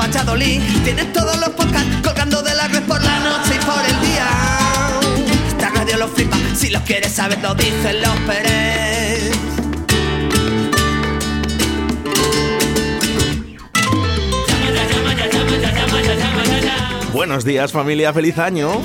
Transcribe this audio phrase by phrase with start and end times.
[0.00, 0.62] Valladolid.
[0.82, 4.28] Tienes todos los podcasts colgando de la red por la noche y por el día.
[5.48, 9.30] Esta radio lo flipa, si lo quieres saber lo dicen los Pérez.
[17.12, 18.80] Buenos días familia, feliz año.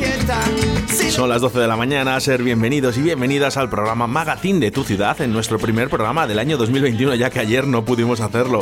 [1.09, 4.83] Son las 12 de la mañana, ser bienvenidos y bienvenidas al programa Magazine de tu
[4.83, 8.59] ciudad, en nuestro primer programa del año 2021, ya que ayer no pudimos hacerlo.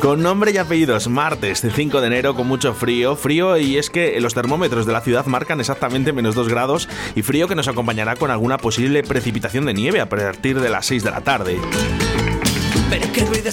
[0.00, 4.20] Con nombre y apellidos, martes 5 de enero con mucho frío, frío y es que
[4.20, 8.16] los termómetros de la ciudad marcan exactamente menos 2 grados y frío que nos acompañará
[8.16, 11.58] con alguna posible precipitación de nieve a partir de las 6 de la tarde.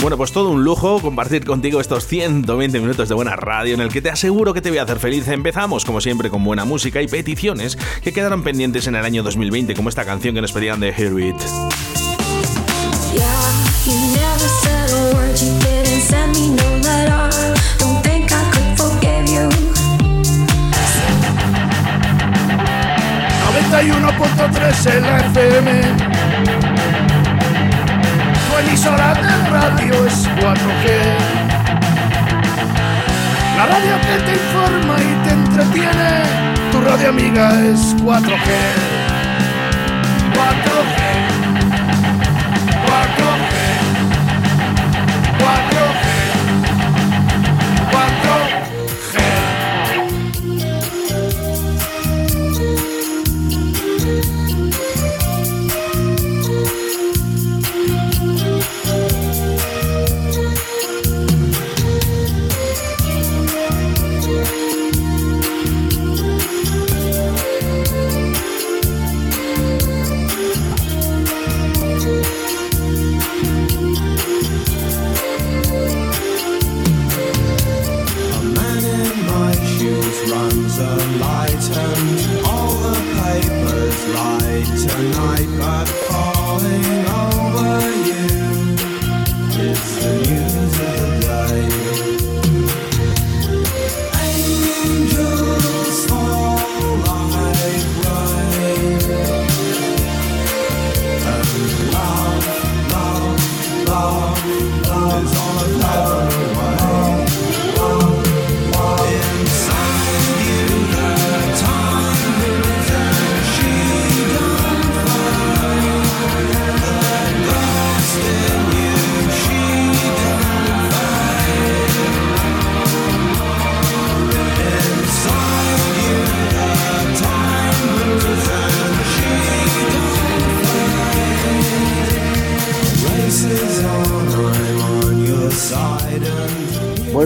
[0.00, 3.88] Bueno, pues todo un lujo compartir contigo estos 120 minutos de buena radio en el
[3.88, 5.26] que te aseguro que te voy a hacer feliz.
[5.26, 9.74] Empezamos, como siempre, con buena música y peticiones que quedaron pendientes en el año 2020,
[9.74, 11.42] como esta canción que nos pedían de Hear It.
[23.72, 25.70] En la FM.
[28.46, 30.86] Tu emisora de radio es 4G.
[33.56, 36.22] La radio que te informa y te entretiene.
[36.72, 38.48] Tu radio amiga es 4G.
[40.34, 40.34] 4G.
[40.34, 40.99] 4G.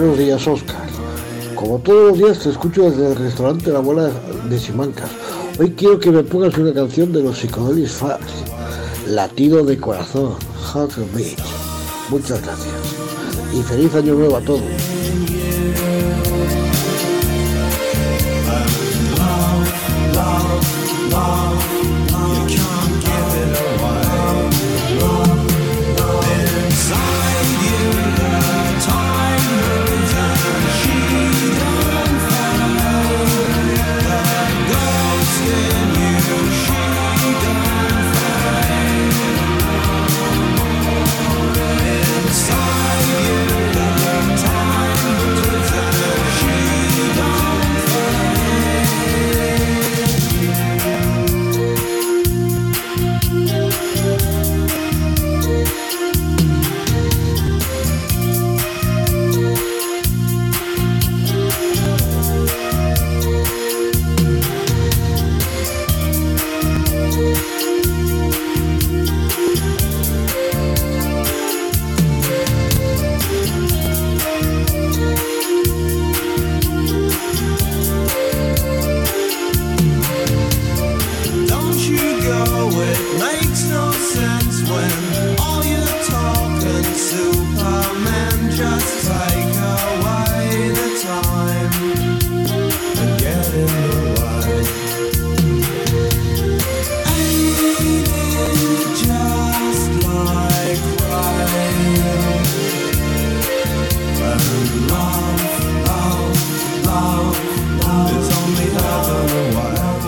[0.04, 0.86] Buenos días, Oscar.
[1.54, 4.10] Como todos los días te escucho desde el restaurante La Abuela
[4.50, 5.08] de Simancas.
[5.58, 8.44] Hoy quiero que me pongas una canción de los psicodelics fans.
[9.08, 10.34] Latido de corazón,
[12.10, 12.74] Muchas gracias.
[13.54, 14.60] Y feliz año nuevo a todos.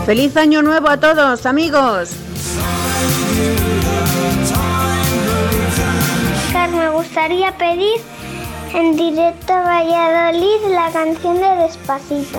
[0.07, 2.11] ¡Feliz año nuevo a todos, amigos!
[6.71, 8.01] me gustaría pedir
[8.73, 12.39] en directo a Valladolid la canción de Despacito.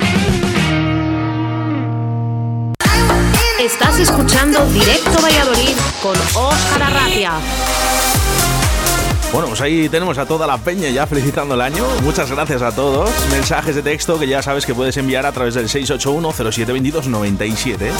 [3.61, 7.33] Estás escuchando Directo Valladolid con Óscar Arratia.
[9.31, 11.85] Bueno, pues ahí tenemos a toda la peña ya felicitando el año.
[12.01, 13.11] Muchas gracias a todos.
[13.29, 17.91] Mensajes de texto que ya sabes que puedes enviar a través del 681-0722-97.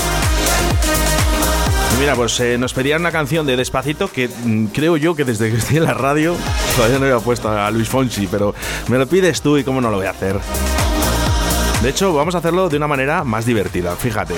[1.93, 5.25] Y mira, pues eh, nos pedían una canción de Despacito que mm, creo yo que
[5.25, 6.35] desde que estoy en la radio
[6.75, 8.55] todavía no había puesto a Luis Fonsi, pero
[8.87, 10.39] me lo pides tú y cómo no lo voy a hacer.
[11.83, 14.33] De hecho, vamos a hacerlo de una manera más divertida, fíjate.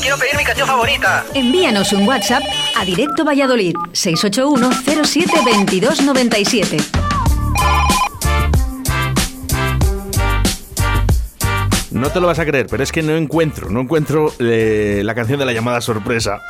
[0.00, 1.24] Quiero pedir mi canción favorita.
[1.34, 2.42] Envíanos un WhatsApp
[2.76, 4.70] a Directo Valladolid 681
[5.04, 6.76] 07 22 97.
[11.92, 15.14] No te lo vas a creer, pero es que no encuentro, no encuentro eh, la
[15.14, 16.40] canción de la llamada sorpresa.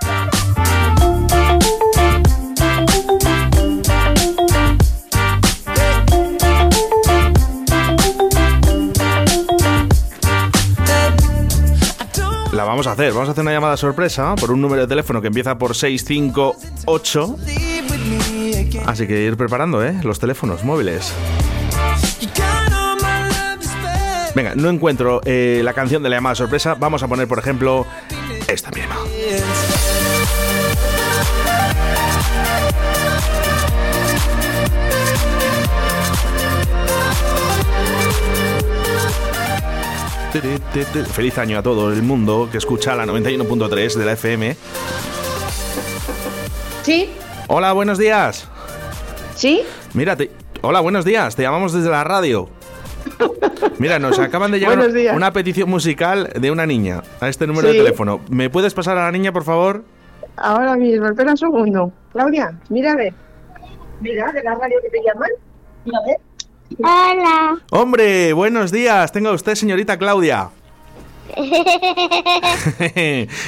[12.75, 15.29] Vamos a hacer, vamos a hacer una llamada sorpresa por un número de teléfono que
[15.29, 17.37] empieza por 658.
[18.85, 19.95] Así que ir preparando, ¿eh?
[20.03, 21.15] Los teléfonos móviles.
[24.35, 26.75] Venga, no encuentro eh, la canción de la llamada sorpresa.
[26.75, 27.87] Vamos a poner, por ejemplo,
[40.35, 44.57] Feliz año a todo el mundo que escucha la 91.3 de la FM.
[46.83, 47.13] ¿Sí?
[47.47, 48.49] Hola, buenos días.
[49.37, 49.63] ¿Sí?
[49.93, 50.33] Mírate.
[50.63, 51.37] Hola, buenos días.
[51.37, 52.49] Te llamamos desde la radio.
[53.79, 57.75] Mira, nos acaban de llegar una petición musical de una niña a este número de
[57.75, 58.21] teléfono.
[58.29, 59.85] ¿Me puedes pasar a la niña, por favor?
[60.37, 61.93] Ahora mismo, espera un segundo.
[62.13, 63.15] Claudia, mira a ver.
[64.01, 65.31] Mira, de la radio que te llaman.
[65.85, 66.17] Mira, a ver.
[66.79, 67.57] Hola.
[67.71, 69.13] Hombre, buenos días.
[69.13, 70.51] Tenga usted, señorita Claudia.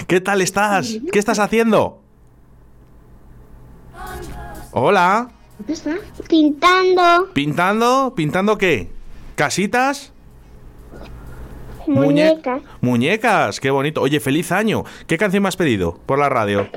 [0.06, 0.98] ¿Qué tal estás?
[1.12, 2.00] ¿Qué estás haciendo?
[4.72, 5.28] Hola.
[5.58, 5.94] ¿Dónde está?
[6.28, 8.12] Pintando ¿Pintando?
[8.14, 8.90] ¿Pintando qué?
[9.34, 10.12] ¿Casitas?
[11.86, 12.04] Muñe-
[12.34, 12.62] muñecas.
[12.80, 14.02] Muñecas, qué bonito.
[14.02, 14.84] Oye, feliz año.
[15.06, 16.68] ¿Qué canción me has pedido por la radio?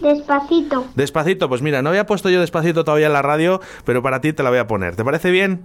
[0.00, 0.86] Despacito.
[0.94, 4.32] Despacito, pues mira, no había puesto yo despacito todavía en la radio, pero para ti
[4.32, 4.94] te la voy a poner.
[4.96, 5.62] ¿Te parece bien?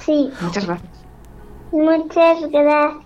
[0.00, 0.30] Sí.
[0.40, 0.90] Muchas gracias.
[1.70, 3.04] Muchas gracias.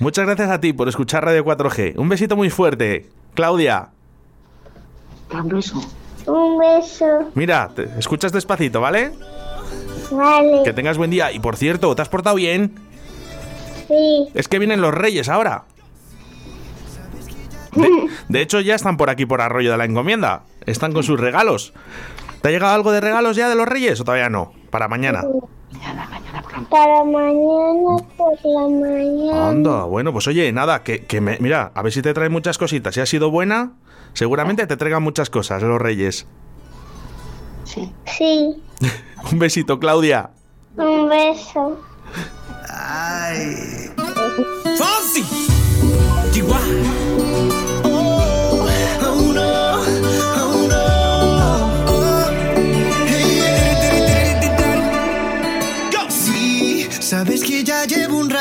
[0.00, 1.94] Muchas gracias a ti por escuchar Radio 4G.
[1.98, 3.08] Un besito muy fuerte.
[3.34, 3.88] Claudia,
[5.32, 5.80] Un beso.
[6.26, 7.06] Un beso.
[7.34, 9.12] mira, te- escuchas despacito, ¿vale?
[10.10, 10.62] Vale.
[10.64, 11.32] Que tengas buen día.
[11.32, 12.74] Y por cierto, ¿te has portado bien?
[13.88, 14.28] Sí.
[14.34, 15.64] Es que vienen los reyes ahora.
[17.80, 20.42] De, de hecho, ya están por aquí, por Arroyo de la Encomienda.
[20.66, 21.72] Están con sus regalos.
[22.42, 24.52] ¿Te ha llegado algo de regalos ya de los reyes o todavía no?
[24.70, 25.22] Para mañana.
[26.68, 29.48] Para mañana por la mañana.
[29.48, 32.58] Anda, bueno, pues oye, nada, que, que me, mira, a ver si te trae muchas
[32.58, 32.94] cositas.
[32.94, 33.72] Si ha sido buena,
[34.14, 36.26] seguramente te traigan muchas cosas los reyes.
[37.64, 37.92] Sí.
[38.06, 38.62] Sí.
[39.32, 40.30] Un besito, Claudia.
[40.76, 41.80] Un beso.
[42.68, 43.90] Ay.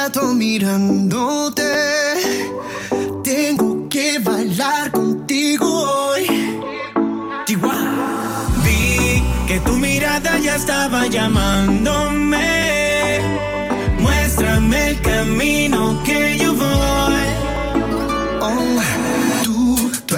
[0.10, 1.64] Rato mirándote.
[3.24, 6.26] Tengo que bailar contigo hoy.
[7.46, 8.48] Chihuahua.
[8.64, 12.40] Vi que tu mirada ya estaba llamándome.
[14.00, 17.28] Muéstrame el camino que yo voy.
[18.40, 18.80] Tú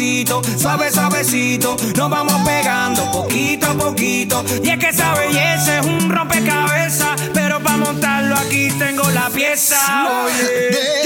[0.00, 1.76] Pasito, suave, suavecito.
[1.94, 4.42] Nos vamos pegando poquito a poquito.
[4.62, 7.20] Y es que esa belleza es un rompecabezas.
[7.34, 9.76] Pero para montarlo aquí tengo la pieza.
[10.24, 11.00] Oye.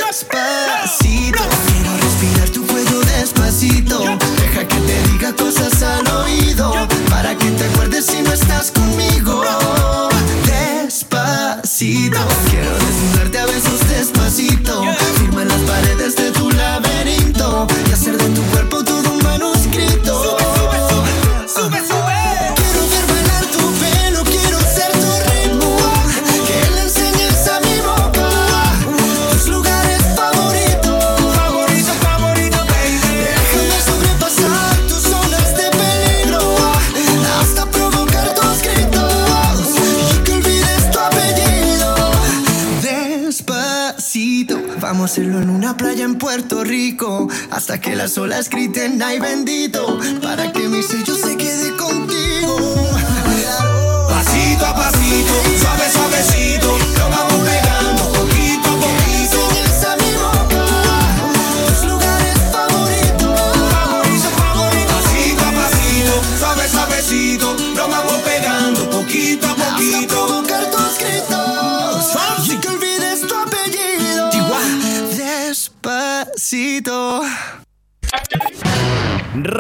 [48.04, 49.98] Las olas griten, ay bendito.
[50.20, 51.13] Para que mi sello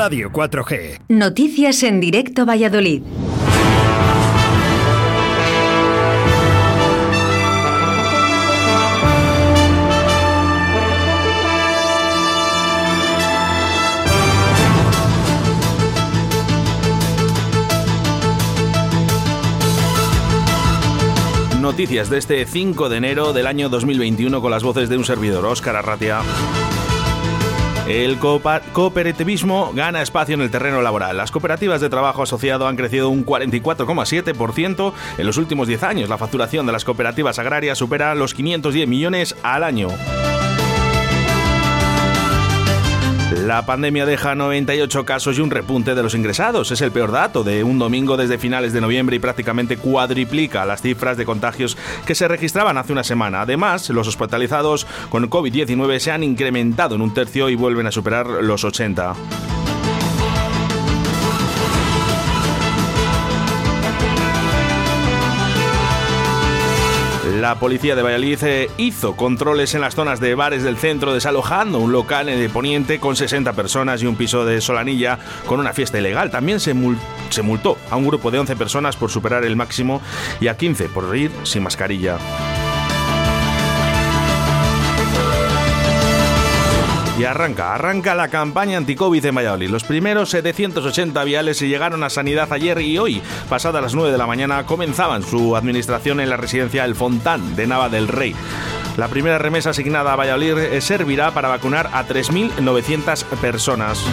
[0.04, 1.00] Radio 4G.
[1.08, 3.00] Noticias en directo Valladolid.
[21.62, 25.46] Noticias de este 5 de enero del año 2021 con las voces de un servidor,
[25.46, 26.20] Óscar Arratia.
[27.86, 31.18] El cooperativismo gana espacio en el terreno laboral.
[31.18, 36.08] Las cooperativas de trabajo asociado han crecido un 44,7% en los últimos 10 años.
[36.08, 39.88] La facturación de las cooperativas agrarias supera los 510 millones al año.
[43.42, 46.70] La pandemia deja 98 casos y un repunte de los ingresados.
[46.70, 50.80] Es el peor dato de un domingo desde finales de noviembre y prácticamente cuadriplica las
[50.80, 51.76] cifras de contagios
[52.06, 53.42] que se registraban hace una semana.
[53.42, 58.26] Además, los hospitalizados con COVID-19 se han incrementado en un tercio y vuelven a superar
[58.26, 59.14] los 80.
[67.44, 71.78] La policía de Valladolid eh, hizo controles en las zonas de bares del centro, desalojando
[71.78, 75.98] un local de Poniente con 60 personas y un piso de Solanilla con una fiesta
[75.98, 76.30] ilegal.
[76.30, 76.96] También se, mul-
[77.28, 80.00] se multó a un grupo de 11 personas por superar el máximo
[80.40, 82.16] y a 15 por ir sin mascarilla.
[87.26, 89.70] Arranca, arranca la campaña anti-COVID en Valladolid.
[89.70, 94.18] Los primeros 780 viales se llegaron a sanidad ayer y hoy, pasadas las 9 de
[94.18, 98.34] la mañana, comenzaban su administración en la residencia El Fontán de Nava del Rey.
[98.96, 104.04] La primera remesa asignada a Valladolid eh, servirá para vacunar a 3.900 personas.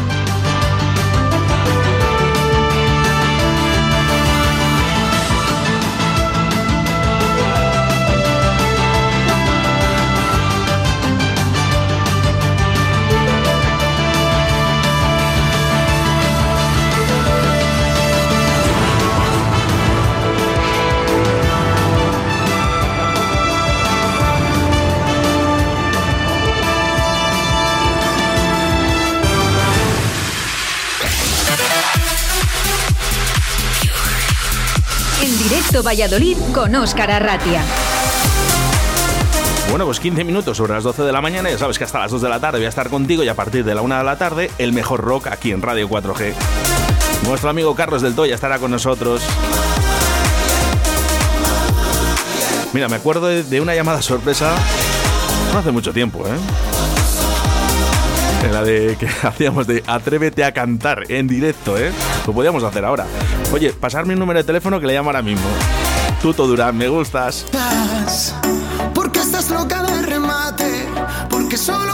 [35.83, 37.63] Valladolid con Óscar Arratia.
[39.69, 41.49] Bueno, pues 15 minutos sobre las 12 de la mañana.
[41.49, 43.35] Ya sabes que hasta las 2 de la tarde voy a estar contigo y a
[43.35, 46.33] partir de la 1 de la tarde, el mejor rock aquí en Radio 4G.
[47.27, 49.21] Nuestro amigo Carlos del Toya estará con nosotros.
[52.73, 54.55] Mira, me acuerdo de una llamada sorpresa
[55.51, 56.70] no hace mucho tiempo, ¿eh?
[58.51, 61.91] La de que hacíamos de Atrévete a cantar en directo, ¿eh?
[62.25, 63.05] Lo podíamos hacer ahora.
[63.53, 65.47] Oye, pasarme un número de teléfono que le llamo ahora mismo.
[66.21, 67.45] Tuto Durán, me gustas.
[68.93, 70.87] Porque estás loca de remate.
[71.29, 71.90] Porque solo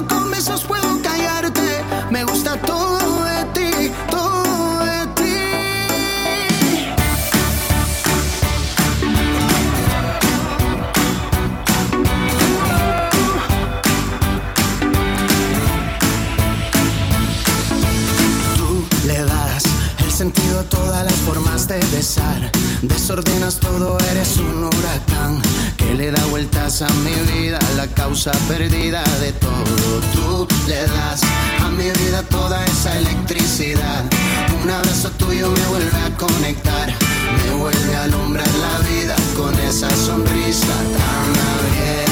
[20.70, 22.52] todas las formas de besar.
[22.82, 25.42] Desordenas todo, eres un huracán
[25.78, 30.02] que le da vueltas a mi vida, la causa perdida de todo.
[30.14, 31.22] Tú le das
[31.62, 34.04] a mi vida toda esa electricidad.
[34.64, 36.88] Un abrazo tuyo me vuelve a conectar,
[37.38, 42.07] me vuelve a alumbrar la vida con esa sonrisa tan abierta,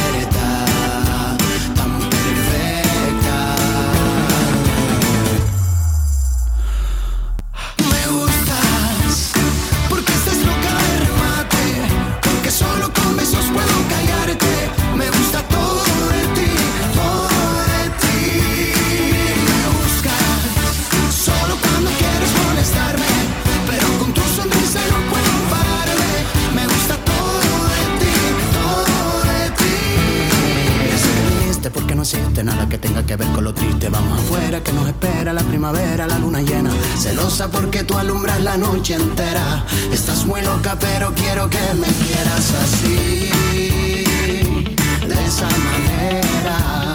[32.05, 33.89] existe nada que tenga que ver con lo triste.
[33.89, 36.69] Vamos afuera que nos espera la primavera, la luna llena.
[36.99, 39.65] Celosa porque tú alumbras la noche entera.
[39.91, 43.29] Estás muy loca, pero quiero que me quieras así.
[45.07, 46.94] De esa manera.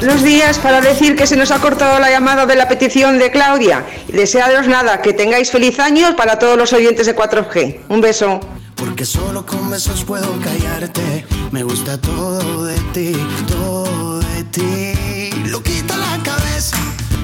[0.00, 3.30] Buenos días para decir que se nos ha cortado la llamada de la petición de
[3.30, 3.84] Claudia.
[4.08, 7.80] Y desearos nada, que tengáis feliz año para todos los oyentes de 4G.
[7.90, 8.40] Un beso.
[8.76, 11.26] Porque solo con besos puedo callarte.
[11.50, 13.12] Me gusta todo de ti,
[13.46, 15.30] todo de ti.
[15.50, 16.78] Lo quita la cabeza,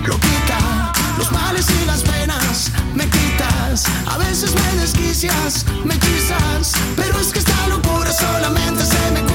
[0.04, 2.72] lo quita los males y las penas.
[2.94, 6.74] Me quitas, a veces me desquicias, me hechizas.
[6.94, 9.25] Pero es que esta locura solamente se me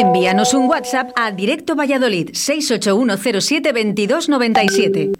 [0.00, 5.12] Envíanos un WhatsApp a Directo Valladolid 68107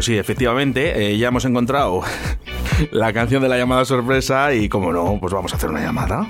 [0.00, 2.00] Pues sí, efectivamente, eh, ya hemos encontrado
[2.90, 6.26] la canción de la llamada sorpresa y como no, pues vamos a hacer una llamada.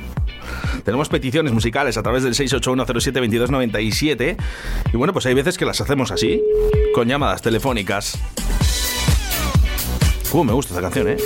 [0.85, 4.37] Tenemos peticiones musicales a través del 681072297
[4.92, 6.42] y bueno, pues hay veces que las hacemos así,
[6.96, 8.18] con llamadas telefónicas.
[10.33, 11.16] Uh, me gusta esta canción, ¿eh?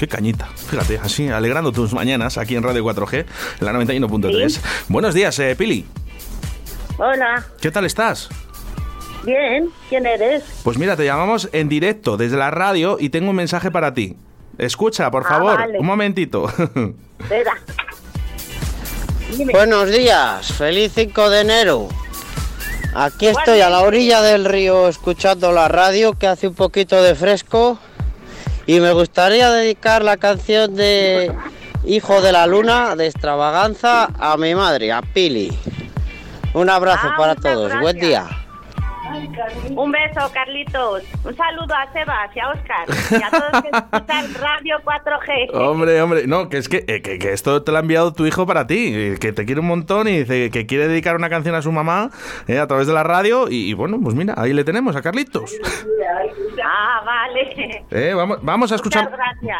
[0.00, 0.48] Qué cañita.
[0.56, 3.26] Fíjate, así, alegrando tus mañanas aquí en Radio 4G,
[3.60, 4.60] en la 91.3.
[4.88, 5.86] Buenos días, eh, Pili.
[6.98, 8.28] Hola, ¿Qué tal estás?
[9.24, 10.42] Bien, ¿quién eres?
[10.62, 14.16] Pues mira, te llamamos en directo desde la radio y tengo un mensaje para ti.
[14.58, 15.78] Escucha, por Ah, favor, vale.
[15.78, 16.48] un momentito.
[17.20, 17.52] Espera.
[19.52, 21.88] Buenos días, feliz 5 de enero.
[22.94, 27.16] Aquí estoy a la orilla del río escuchando la radio que hace un poquito de
[27.16, 27.78] fresco
[28.66, 31.32] y me gustaría dedicar la canción de
[31.84, 35.50] Hijo de la Luna de extravaganza a mi madre, a Pili.
[36.52, 38.26] Un abrazo Ah, para todos, buen día.
[39.76, 41.02] Un beso, Carlitos.
[41.24, 45.54] Un saludo a Sebas y a Oscar y a todos que escuchan Radio 4G.
[45.54, 48.26] hombre, hombre, no, que es que, eh, que, que esto te lo ha enviado tu
[48.26, 51.28] hijo para ti, eh, que te quiere un montón y dice que quiere dedicar una
[51.30, 52.10] canción a su mamá
[52.48, 55.02] eh, a través de la radio y, y bueno, pues mira, ahí le tenemos a
[55.02, 55.52] Carlitos.
[56.64, 57.84] Ah, vale.
[57.90, 59.10] Eh, vamos, vamos a escuchar.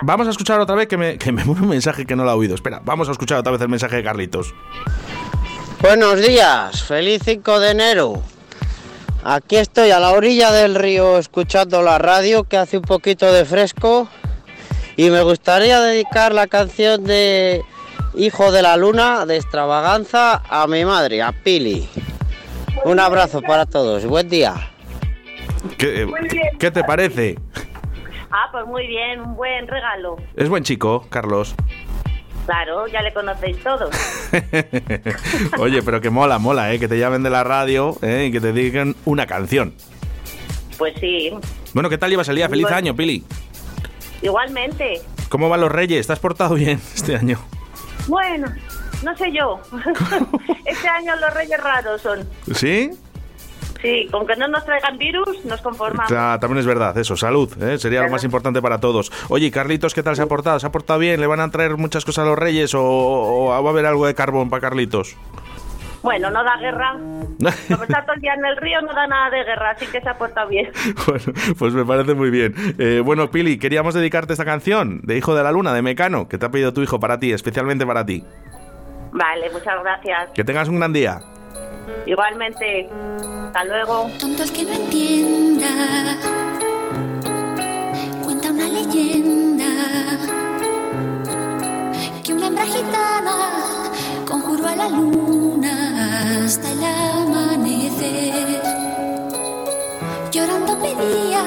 [0.03, 2.35] Vamos a escuchar otra vez que me, que me un mensaje que no lo ha
[2.35, 2.55] oído.
[2.55, 4.55] Espera, vamos a escuchar otra vez el mensaje de Carlitos.
[5.81, 8.23] Buenos días, feliz 5 de enero.
[9.27, 13.47] Aquí estoy a la orilla del río escuchando la radio que hace un poquito de
[13.47, 14.07] fresco
[14.99, 17.63] y me gustaría dedicar la canción de
[18.15, 21.89] Hijo de la Luna de extravaganza a mi madre, a Pili.
[22.85, 24.57] Un abrazo para todos, buen día.
[25.79, 26.07] ¿Qué, eh,
[26.59, 27.39] qué te parece?
[28.31, 30.17] Ah, pues muy bien, un buen regalo.
[30.37, 31.55] Es buen chico, Carlos.
[32.47, 33.91] Claro, ya le conocéis todos.
[35.59, 36.79] Oye, pero que mola, mola, ¿eh?
[36.79, 38.27] Que te llamen de la radio ¿eh?
[38.29, 39.75] y que te digan una canción.
[40.77, 41.31] Pues sí,
[41.73, 42.49] Bueno, ¿qué tal llevas el día?
[42.49, 42.77] Feliz Bueno.
[42.77, 43.25] año, Pili.
[44.23, 45.01] igualmente.
[45.29, 46.07] ¿Cómo van los reyes?
[46.07, 47.39] ¿Te has portado bien este año?
[48.09, 48.53] Bueno,
[49.03, 49.61] no sé yo.
[50.67, 52.29] este año los reyes raros son.
[52.55, 52.91] ¿Sí?
[53.83, 56.11] Sí, con que no nos traigan virus, nos conformamos.
[56.11, 57.79] Ta- también es verdad, eso, salud, ¿eh?
[57.79, 59.13] sería lo más importante para todos.
[59.29, 60.59] Oye, ¿y Carlitos, ¿qué tal se ha portado?
[60.59, 61.21] ¿Se ha portado bien?
[61.21, 64.07] ¿Le van a traer muchas cosas a los reyes o, o va a haber algo
[64.07, 65.17] de carbón para Carlitos?
[66.03, 66.93] Bueno, no da guerra.
[67.69, 70.01] Como está todo el día en el río, no da nada de guerra, así que
[70.03, 70.71] se ha portado bien.
[71.07, 71.25] Bueno,
[71.59, 72.55] pues me parece muy bien.
[72.79, 76.37] Eh, bueno, Pili, queríamos dedicarte esta canción de Hijo de la Luna, de Mecano, que
[76.39, 78.23] te ha pedido tu hijo para ti, especialmente para ti.
[79.13, 80.31] Vale, muchas gracias.
[80.35, 81.21] Que tengas un gran día.
[82.07, 82.88] Igualmente.
[83.47, 84.11] Hasta luego.
[84.20, 85.68] Tonto el que no entienda.
[88.25, 89.66] Cuenta una leyenda
[92.23, 93.37] que una hembra gitana
[94.29, 98.62] conjuró a la luna hasta el amanecer.
[100.33, 101.44] Llorando pedía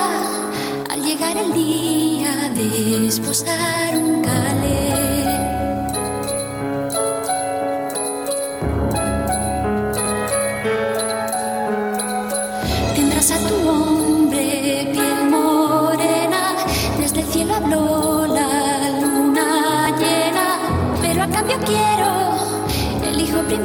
[0.90, 5.37] al llegar el día de esposar un calé.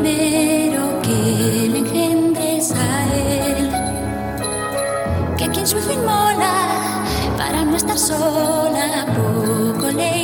[0.03, 3.71] Primero que le engendres a él.
[5.37, 7.05] Que quien su hijo inmola
[7.37, 10.22] para no estar sola, poco le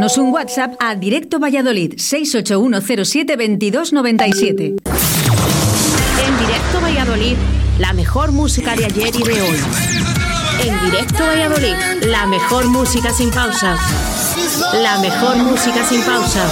[0.00, 4.80] Envíanos un WhatsApp a Directo Valladolid 681072297.
[6.26, 7.36] En directo Valladolid,
[7.78, 9.58] la mejor música de ayer y de hoy.
[10.64, 11.74] En directo Valladolid,
[12.06, 13.76] la mejor música sin pausa.
[14.72, 16.48] La mejor música sin pausa.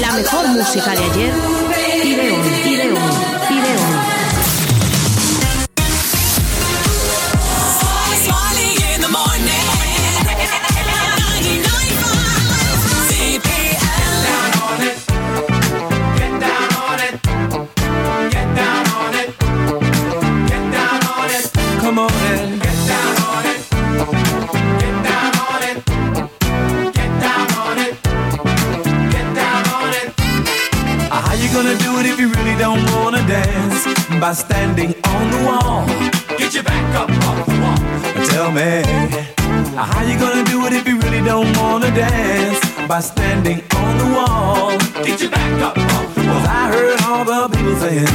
[0.00, 1.34] La mejor música de ayer
[2.04, 2.57] y de hoy.
[34.20, 35.86] By standing on the wall.
[36.36, 38.26] Get your back up off the wall.
[38.26, 38.82] Tell me,
[39.76, 42.58] how you gonna do it if you really don't wanna dance?
[42.88, 44.78] By standing on the wall.
[45.04, 46.34] Get your back up off the wall.
[46.40, 48.06] Cause I heard all the people saying,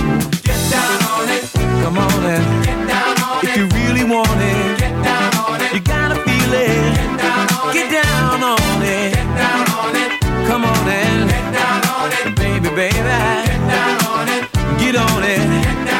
[0.44, 1.44] Get down on it.
[1.84, 3.58] come on and Get down on if it.
[3.58, 5.74] you really want it, Get down on it.
[5.74, 6.96] you gotta feel it.
[7.00, 7.74] Get down on it.
[7.74, 9.14] Get down on it.
[9.16, 10.12] Get down on it.
[10.48, 12.36] Come on and Get down on it.
[12.36, 14.44] baby, baby, Get down on it.
[14.80, 15.40] get on it.
[15.40, 15.93] Get down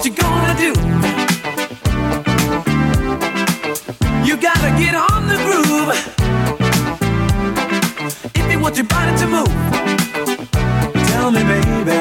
[0.00, 0.72] what you gonna do?
[4.24, 5.90] You gotta get on the groove.
[8.34, 9.54] If you want your body to move,
[11.08, 12.00] tell me, baby,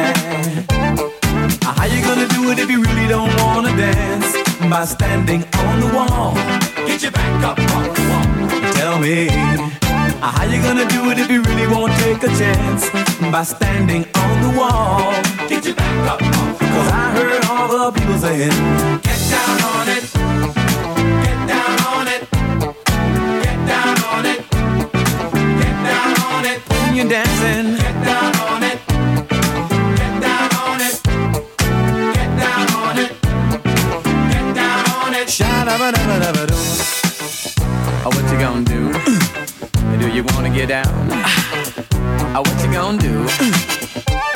[1.61, 4.33] how you gonna do it if you really don't wanna dance?
[4.69, 6.35] By standing on the wall.
[6.87, 8.71] Get your back up off the wall.
[8.75, 9.27] Tell me,
[10.21, 12.89] how you gonna do it if you really won't take a chance?
[13.29, 15.38] By standing on the wall.
[15.59, 16.59] Get your back up off.
[16.59, 18.49] Cause I heard all the people saying,
[19.03, 20.03] Get down on it.
[21.27, 22.21] Get down on it.
[23.43, 24.39] Get down on it.
[25.59, 26.59] Get down on it.
[26.63, 28.79] when you're dancing, Get down on it.
[29.99, 30.95] Get down on it.
[32.15, 33.11] Get down on it.
[34.31, 35.29] Get down on it.
[35.29, 36.55] sha-da-ba-da-ba-da-ba-doo.
[38.05, 38.93] Oh, what you gonna do?
[39.99, 40.87] Do you wanna get down?
[42.31, 44.28] Oh, what you gonna do?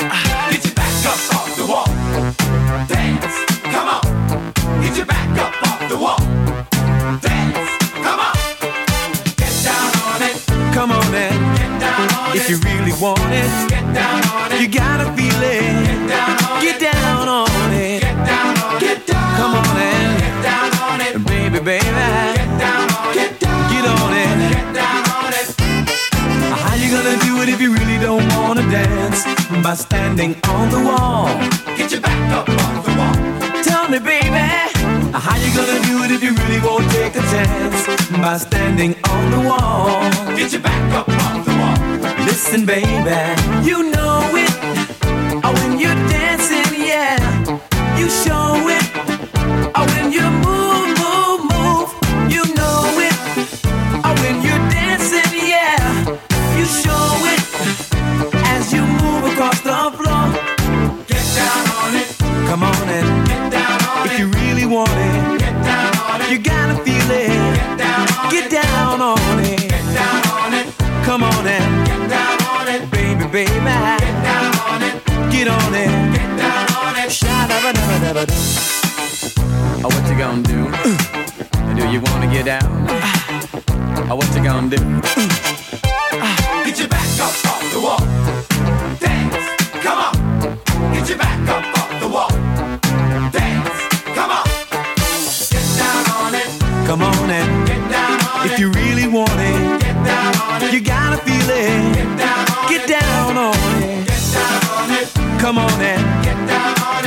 [1.03, 1.85] Get your back up off the wall.
[2.87, 3.35] Dance.
[3.73, 4.01] Come on.
[4.81, 6.17] Get your back up off the wall.
[7.19, 7.69] Dance.
[8.05, 8.35] Come on.
[9.35, 10.35] Get down on it.
[10.73, 12.51] Come on and Get down on if it.
[12.51, 14.61] you really want it, Get down on it.
[14.61, 15.61] you gotta feel it.
[15.83, 16.91] Get down on Get it.
[16.93, 18.01] down on it.
[18.01, 19.05] Get down on it.
[19.05, 21.13] Down Come on and Get down on it.
[21.27, 23.15] baby, baby, Get down on it.
[23.15, 24.53] Get down get on it.
[24.55, 25.02] Get down
[26.93, 29.25] gonna do it if you really don't wanna dance?
[29.63, 31.27] By standing on the wall.
[31.77, 33.63] Get your back up off the wall.
[33.63, 34.45] Tell me, baby,
[35.25, 37.79] how you gonna do it if you really won't take a chance?
[38.23, 40.01] By standing on the wall.
[40.37, 42.25] Get your back up off the wall.
[42.27, 43.19] Listen, baby,
[43.67, 44.53] you know it.
[45.45, 46.12] Oh, when you're
[68.33, 69.59] Get down on it.
[69.69, 70.65] Get down on it.
[71.05, 72.89] Come on and Get down on it.
[72.89, 74.95] baby, baby, Get down on it.
[75.31, 75.91] get on it.
[76.15, 77.11] Get down on it.
[77.11, 78.33] Sha-da-ba-da-ba-da-ba-doo.
[79.85, 80.67] Oh, uh, what you gonna do?
[80.67, 81.75] Uh.
[81.75, 82.87] Do you wanna get down?
[84.09, 84.77] Oh, what you gonna do?
[86.65, 88.03] Get your back up off the wall.
[88.99, 89.45] Dance.
[89.85, 90.13] Come on.
[90.93, 92.29] Get your back up off the wall.
[93.29, 93.77] Dance.
[94.17, 94.45] Come on.
[95.53, 96.49] Get down on it.
[96.87, 97.92] Come on and Get down
[98.45, 99.83] if you really want it,
[100.63, 100.73] it.
[100.73, 101.93] you gotta feel it.
[102.69, 104.09] Get down on it.
[104.79, 105.39] on it.
[105.39, 106.03] Come on and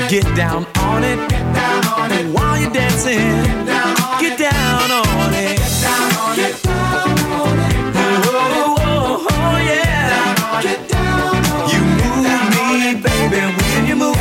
[0.08, 1.18] Get down on it.
[1.32, 2.26] it.
[2.34, 4.38] While you're dancing, Get down on it.
[4.38, 5.56] down on it.
[5.58, 6.52] Get down on it.
[6.52, 7.76] Get down on it.
[7.96, 10.62] Oh, oh, oh, yeah.
[10.62, 11.72] Get down on it.
[11.72, 14.14] You move me, baby, when you move.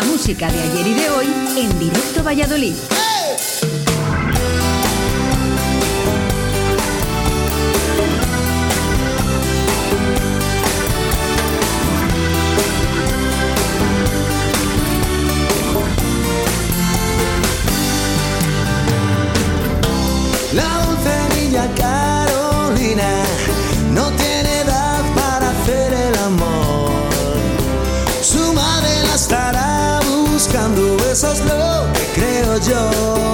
[0.00, 1.26] La música de ayer y de hoy
[1.58, 2.74] en Directo Valladolid.
[32.60, 33.29] joy.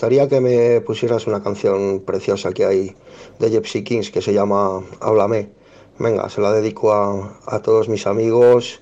[0.00, 2.96] Gustaría que me pusieras una canción preciosa que hay
[3.38, 5.50] de Gypsy Kings que se llama Háblame.
[5.98, 8.80] Venga, se la dedico a, todos mis amigos,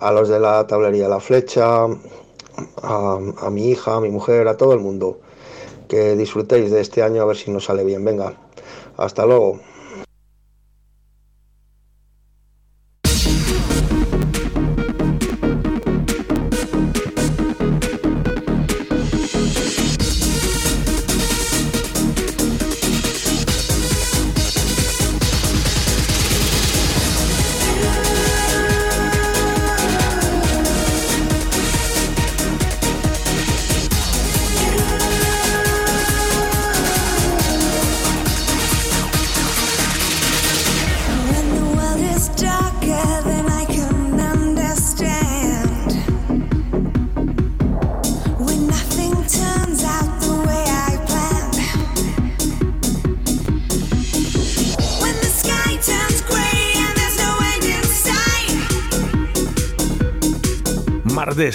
[0.00, 4.56] a los de la tablería La Flecha, a, a mi hija, a mi mujer, a
[4.56, 5.18] todo el mundo.
[5.86, 8.02] Que disfrutéis de este año a ver si nos sale bien.
[8.02, 8.32] Venga,
[8.96, 9.60] hasta luego.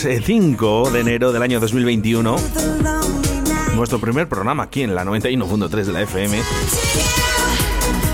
[0.05, 0.19] In sight.
[0.19, 2.35] Martes eh, 5 de enero del año 2021.
[3.75, 6.41] Nuestro primer programa aquí en la 91.3 de la FM.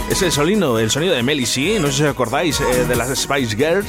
[0.09, 1.79] Es el sonido, el sonido de C.
[1.79, 3.87] No sé si os acordáis eh, de las Spice Girls.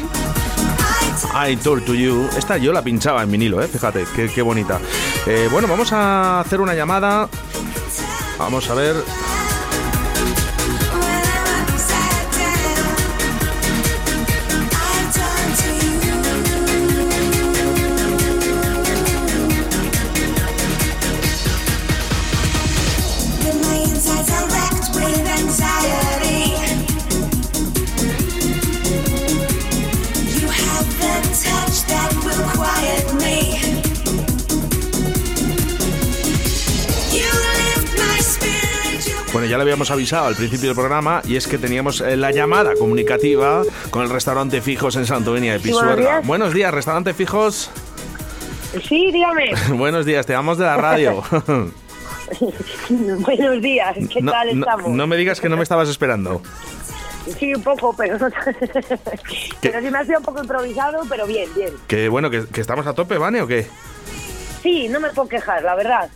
[1.35, 2.29] I Told to You.
[2.37, 3.69] Esta yo la pinchaba en vinilo, eh.
[3.69, 4.81] Fíjate, qué bonita.
[5.27, 7.29] Eh, bueno, vamos a hacer una llamada.
[8.39, 8.97] Vamos a ver.
[39.87, 44.03] Habíamos avisado al principio del programa y es que teníamos eh, la llamada comunicativa con
[44.03, 46.15] el restaurante Fijos en Santovenia de Sí, buenos Pisuerga.
[46.17, 46.27] días.
[46.27, 47.71] buenos días, restaurante Fijos.
[48.89, 49.53] Sí, dígame.
[49.79, 51.23] buenos días, te damos de la radio.
[52.91, 54.91] Buenos días, ¿qué no, tal no- estamos?
[54.91, 56.43] no me digas que no me estabas esperando.
[57.39, 58.29] Sí, un poco, pero no
[59.61, 61.71] Pero sí me ha sido un poco improvisado, pero bien, bien.
[61.87, 63.41] Que bueno, que, que estamos a tope, ¿vale?
[63.41, 63.69] ¿O qué?
[64.65, 66.09] Sí, no me puedo quejar, la verdad.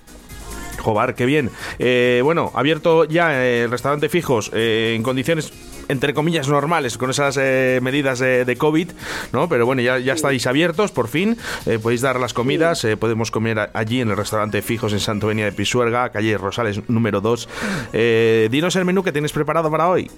[0.81, 1.51] Jobar, qué bien.
[1.78, 5.53] Eh, bueno, abierto ya eh, el restaurante Fijos eh, en condiciones
[5.89, 8.91] entre comillas normales con esas eh, medidas de, de COVID,
[9.33, 9.49] ¿no?
[9.49, 11.37] Pero bueno, ya, ya estáis abiertos por fin,
[11.83, 16.11] podéis dar las comidas, podemos comer allí en el restaurante Fijos en Santovenia de Pisuerga,
[16.11, 17.49] calle Rosales número 2.
[17.93, 20.09] Eh, dinos el menú que tienes preparado para hoy.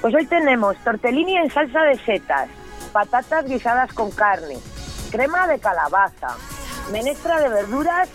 [0.00, 2.48] Pues hoy tenemos tortellini en salsa de setas,
[2.92, 4.56] patatas guisadas con carne,
[5.10, 6.36] crema de calabaza,
[6.90, 8.08] menestra de verduras,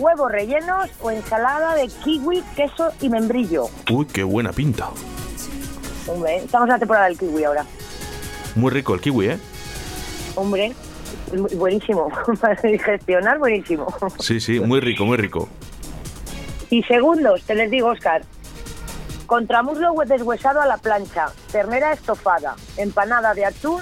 [0.00, 3.66] huevos rellenos o ensalada de kiwi, queso y membrillo.
[3.90, 4.88] Uy, qué buena pinta.
[6.06, 7.64] Hombre, estamos en la temporada del kiwi ahora.
[8.56, 9.38] Muy rico el kiwi, ¿eh?
[10.34, 10.72] Hombre,
[11.32, 12.08] bu- buenísimo.
[12.40, 13.86] Para digestionar, buenísimo.
[14.18, 15.48] Sí, sí, muy rico, muy rico.
[16.70, 18.22] Y segundos, te les digo, Oscar.
[19.26, 23.80] Contramuslo deshuesado a la plancha, ternera estofada, empanada de atún,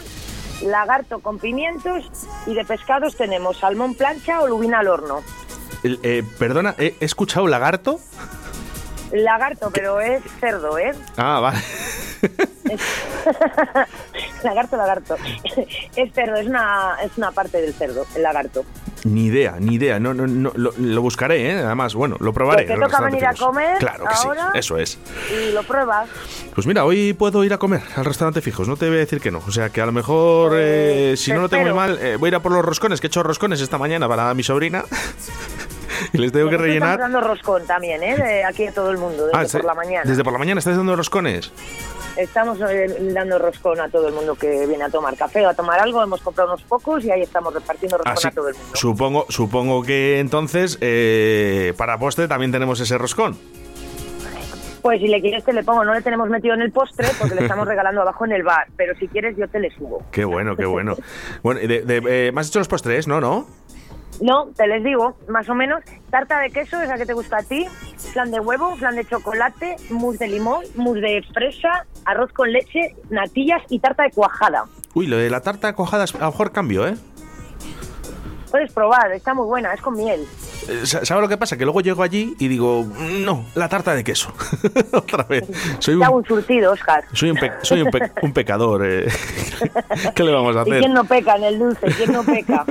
[0.62, 2.04] lagarto con pimientos
[2.46, 5.20] y de pescados tenemos salmón plancha o lubina al horno.
[5.82, 8.00] Eh, perdona, ¿he he escuchado lagarto?
[9.12, 10.92] Lagarto, pero es cerdo, ¿eh?
[11.16, 11.58] Ah, vale.
[14.42, 15.16] lagarto, lagarto.
[15.96, 18.64] es cerdo, es una, es una parte del cerdo, el lagarto.
[19.04, 20.00] Ni idea, ni idea.
[20.00, 21.58] No, no, no, lo, lo buscaré, ¿eh?
[21.58, 22.66] Además, bueno, lo probaré.
[22.66, 24.50] Pues toca venir a comer Claro que ahora.
[24.52, 24.98] sí, eso es.
[25.30, 26.08] Y lo pruebas.
[26.54, 29.20] Pues mira, hoy puedo ir a comer al restaurante Fijos, no te voy a decir
[29.20, 29.40] que no.
[29.46, 32.16] O sea, que a lo mejor, eh, si te no lo tengo muy mal, eh,
[32.16, 34.42] voy a ir a por los roscones, que he hecho roscones esta mañana para mi
[34.42, 34.84] sobrina.
[36.12, 36.92] y les tengo que rellenar.
[36.92, 38.16] Estamos dando roscón también, ¿eh?
[38.16, 40.02] De aquí a todo el mundo, desde Ah, por se- la mañana.
[40.04, 41.52] Desde por la mañana estás dando roscones.
[42.16, 45.54] Estamos eh, dando roscón a todo el mundo que viene a tomar café o a
[45.54, 46.02] tomar algo.
[46.02, 48.70] Hemos comprado unos pocos y ahí estamos repartiendo roscón Así, a todo el mundo.
[48.74, 53.38] supongo, supongo que entonces eh, para postre también tenemos ese roscón.
[54.82, 55.84] Pues si le quieres te le pongo.
[55.84, 58.66] No le tenemos metido en el postre porque le estamos regalando abajo en el bar.
[58.76, 60.02] Pero si quieres yo te le subo.
[60.10, 60.96] Qué bueno, qué bueno.
[61.42, 63.06] Bueno, de, de- eh, ¿me has hecho los postres?
[63.06, 63.46] No, no.
[64.20, 65.80] No, te les digo, más o menos.
[66.10, 67.66] Tarta de queso, esa que te gusta a ti.
[68.12, 72.96] Flan de huevo, flan de chocolate, mousse de limón, mousse de fresa, arroz con leche,
[73.10, 74.64] natillas y tarta de cuajada.
[74.94, 76.94] Uy, lo de la tarta cuajada es- a lo mejor cambio, ¿eh?
[78.50, 80.24] Puedes probar, está muy buena, es con miel.
[80.68, 81.56] Eh, sa- ¿Sabes lo que pasa?
[81.56, 84.32] Que luego llego allí y digo, "Mm, no, la tarta de queso.
[84.92, 85.44] Otra vez.
[85.78, 87.04] Soy un, un surtido, Oscar.
[87.12, 88.86] soy un, pe- soy un, pe- un pecador.
[88.86, 89.08] eh.
[90.14, 90.78] ¿Qué le vamos a ¿Y hacer?
[90.80, 91.86] quién no peca en el dulce?
[91.96, 92.64] ¿Quién no peca?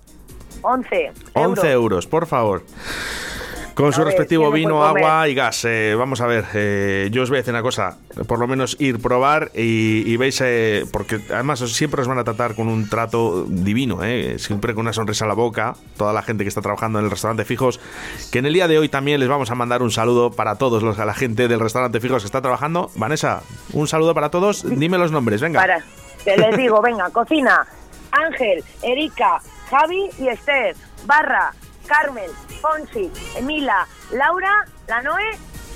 [0.61, 2.63] 11 11 euros, por favor.
[3.76, 5.65] Con su ver, respectivo ¿quién no vino, agua y gas.
[5.65, 8.78] Eh, vamos a ver, eh, yo os voy a decir una cosa, por lo menos
[8.80, 12.89] ir, probar y, y veis, eh, porque además siempre os van a tratar con un
[12.89, 16.61] trato divino, eh, siempre con una sonrisa a la boca, toda la gente que está
[16.61, 17.82] trabajando en el restaurante Fijos,
[18.32, 20.82] que en el día de hoy también les vamos a mandar un saludo para todos
[20.82, 22.89] los, a la gente del restaurante Fijos que está trabajando.
[22.95, 23.41] Vanessa,
[23.73, 25.59] un saludo para todos, dime los nombres, venga.
[25.59, 25.84] Para,
[26.23, 27.67] te les digo, venga, cocina.
[28.11, 30.78] Ángel, Erika, Javi y Esther.
[31.05, 31.51] Barra,
[31.88, 32.29] Carmen,
[32.61, 35.23] Fonsi, Emila, Laura, la Noé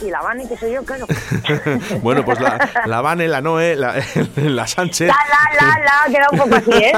[0.01, 1.05] y la Vani, que soy yo, claro.
[2.01, 3.95] bueno, pues la, la Vane, la Noé, la,
[4.37, 5.09] la Sánchez.
[5.09, 6.93] La, la, la, la, ha quedado un poco así, ¿eh?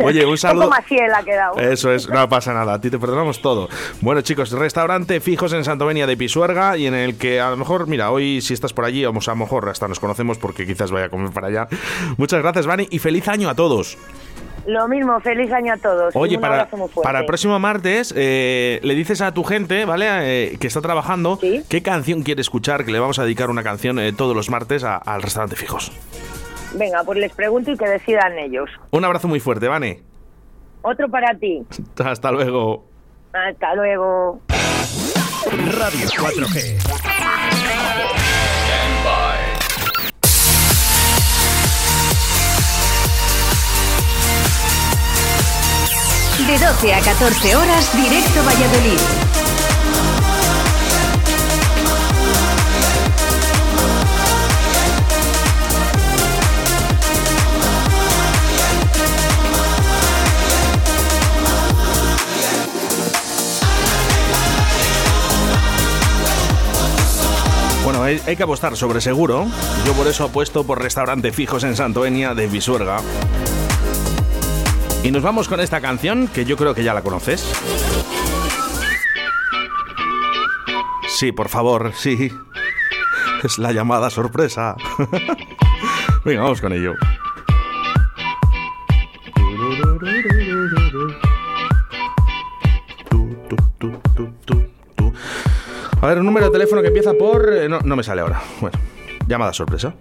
[0.04, 0.64] Oye, un Un saludo.
[0.64, 1.56] poco Maciel ha quedado.
[1.58, 3.68] Eso es, no pasa nada, a ti te perdonamos todo.
[4.00, 7.86] Bueno, chicos, restaurante fijos en Santovenia de Pisuerga y en el que a lo mejor,
[7.86, 10.90] mira, hoy si estás por allí, vamos a lo mejor hasta nos conocemos porque quizás
[10.90, 11.68] vaya a comer para allá.
[12.16, 13.96] Muchas gracias, Vani, y feliz año a todos.
[14.68, 16.14] Lo mismo, feliz año a todos.
[16.14, 16.68] Oye, un para,
[17.02, 20.06] para el próximo martes, eh, le dices a tu gente, ¿vale?
[20.10, 23.98] Eh, que está trabajando, qué canción quiere escuchar, que le vamos a dedicar una canción
[23.98, 25.90] eh, todos los martes a- al restaurante fijos.
[26.74, 28.68] Venga, pues les pregunto y que decidan ellos.
[28.90, 30.02] Un abrazo muy fuerte, Vane.
[30.82, 31.62] Otro para ti.
[32.04, 32.84] Hasta luego.
[33.32, 34.42] Hasta luego.
[35.50, 37.07] Radio 4G.
[46.48, 48.98] De 12 a 14 horas, directo Valladolid.
[67.84, 69.46] Bueno, hay, que apostar sobre seguro.
[69.84, 73.02] Yo por eso apuesto por restaurante fijos en Santoenia de Visuerga.
[75.02, 77.50] Y nos vamos con esta canción que yo creo que ya la conoces.
[81.08, 82.30] Sí, por favor, sí.
[83.42, 84.76] Es la llamada sorpresa.
[86.24, 86.94] Venga, vamos con ello.
[96.00, 97.52] A ver, un número de teléfono que empieza por...
[97.52, 98.40] eh, no, no me sale ahora.
[98.60, 98.78] Bueno,
[99.26, 99.94] llamada sorpresa.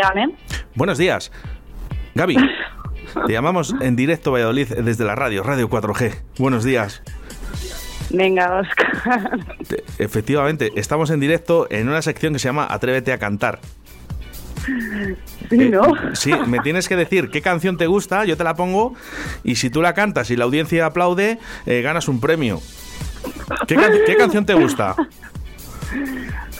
[0.00, 0.34] Dígame.
[0.74, 1.30] Buenos días.
[2.14, 2.36] Gaby,
[3.26, 6.14] te llamamos en directo Valladolid desde la radio, Radio 4G.
[6.38, 7.02] Buenos días.
[8.08, 9.40] Venga, Oscar.
[9.68, 13.60] Te- Efectivamente, estamos en directo en una sección que se llama Atrévete a cantar.
[15.50, 15.82] Sí, ¿no?
[16.14, 18.94] Sí, me tienes que decir qué canción te gusta, yo te la pongo
[19.44, 22.60] y si tú la cantas y la audiencia aplaude, eh, ganas un premio.
[23.66, 24.96] ¿Qué, can- qué canción te gusta?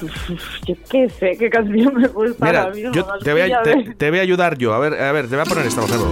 [0.67, 2.93] Yo qué sé, qué canción me gusta Mira, ahora mismo.
[2.93, 4.73] yo te voy, a, te, te voy a ayudar yo.
[4.75, 6.11] A ver, a ver, te voy a poner esta, por ejemplo.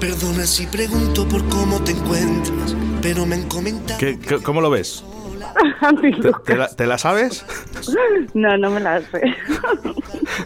[0.00, 3.98] Perdona si pregunto por cómo te encuentras, pero me han comentado.
[3.98, 5.02] ¿Qué- qué- ¿Cómo lo ves?
[6.20, 7.44] ¿Te, te la, te la sabes?
[8.34, 9.20] No, no me la sé.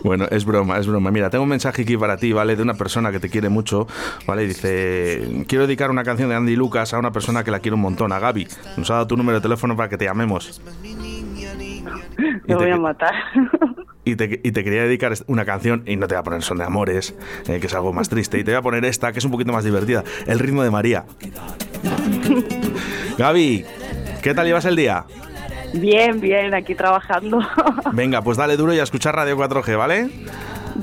[0.05, 1.11] Bueno, es broma, es broma.
[1.11, 2.57] Mira, tengo un mensaje aquí para ti, ¿vale?
[2.57, 3.87] De una persona que te quiere mucho,
[4.27, 4.45] ¿vale?
[4.45, 7.75] Y dice, quiero dedicar una canción de Andy Lucas a una persona que la quiere
[7.75, 8.47] un montón, a Gaby.
[8.77, 10.61] Nos ha dado tu número de teléfono para que te llamemos.
[12.47, 13.13] Me voy te- a matar.
[14.05, 16.59] Y te, y te quería dedicar una canción, y no te voy a poner Son
[16.59, 17.15] de Amores,
[17.49, 19.31] eh, que es algo más triste, y te voy a poner esta, que es un
[19.31, 21.05] poquito más divertida, El ritmo de María.
[23.19, 23.65] Gaby,
[24.23, 25.05] ¿qué tal llevas el día?
[25.75, 27.41] Bien, bien, aquí trabajando.
[27.93, 30.11] Venga, pues dale duro y a escuchar Radio 4G, ¿vale?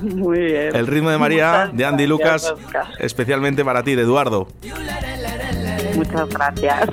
[0.02, 0.76] Muy bien.
[0.76, 2.54] El ritmo de María, Muchas de Andy Lucas,
[3.00, 4.48] especialmente para ti, de Eduardo.
[5.96, 6.90] Muchas gracias.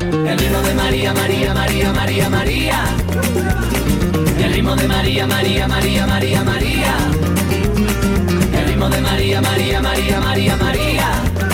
[0.00, 2.84] El ritmo de María, María, María, María, María.
[4.38, 6.94] El ritmo de María, María, María, María, María.
[8.52, 11.51] El ritmo de María, María, María, María, María.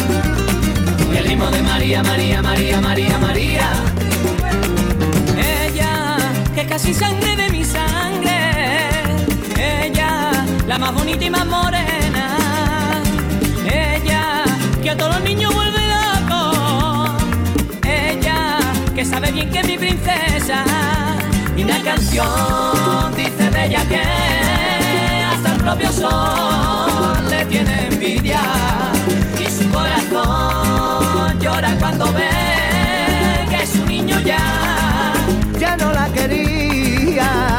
[1.39, 3.71] De María, María, María, María, María.
[5.37, 6.17] Ella,
[6.55, 8.91] que casi sangre de mi sangre.
[9.57, 12.37] Ella, la más bonita y más morena.
[13.65, 14.43] Ella,
[14.83, 17.17] que a todos los niños vuelve loco.
[17.83, 18.59] Ella,
[18.95, 20.65] que sabe bien que es mi princesa.
[21.57, 24.03] Y una canción dice de ella que
[25.33, 28.41] hasta el propio sol le tiene envidia.
[29.41, 30.68] Y su corazón
[31.41, 32.29] llora cuando ve
[33.51, 34.39] que su niño ya,
[35.59, 37.59] ya no la quería.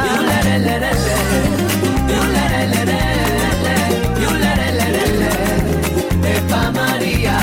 [6.24, 7.38] Es pa' María.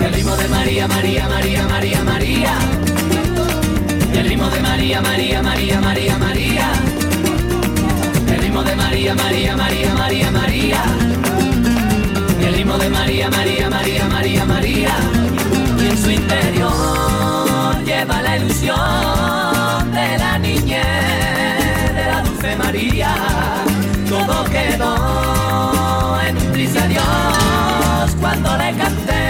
[0.00, 2.52] El ritmo de María, María, María, María, María.
[4.14, 6.72] El ritmo de María, María, María, María, María.
[8.28, 11.31] El ritmo de María, María, María, María, María.
[12.78, 14.90] De María, María, María, María, María.
[15.78, 23.14] Y en su interior lleva la ilusión de la niñez, de la dulce María.
[24.08, 29.21] Todo quedó en un tris adiós cuando le canté.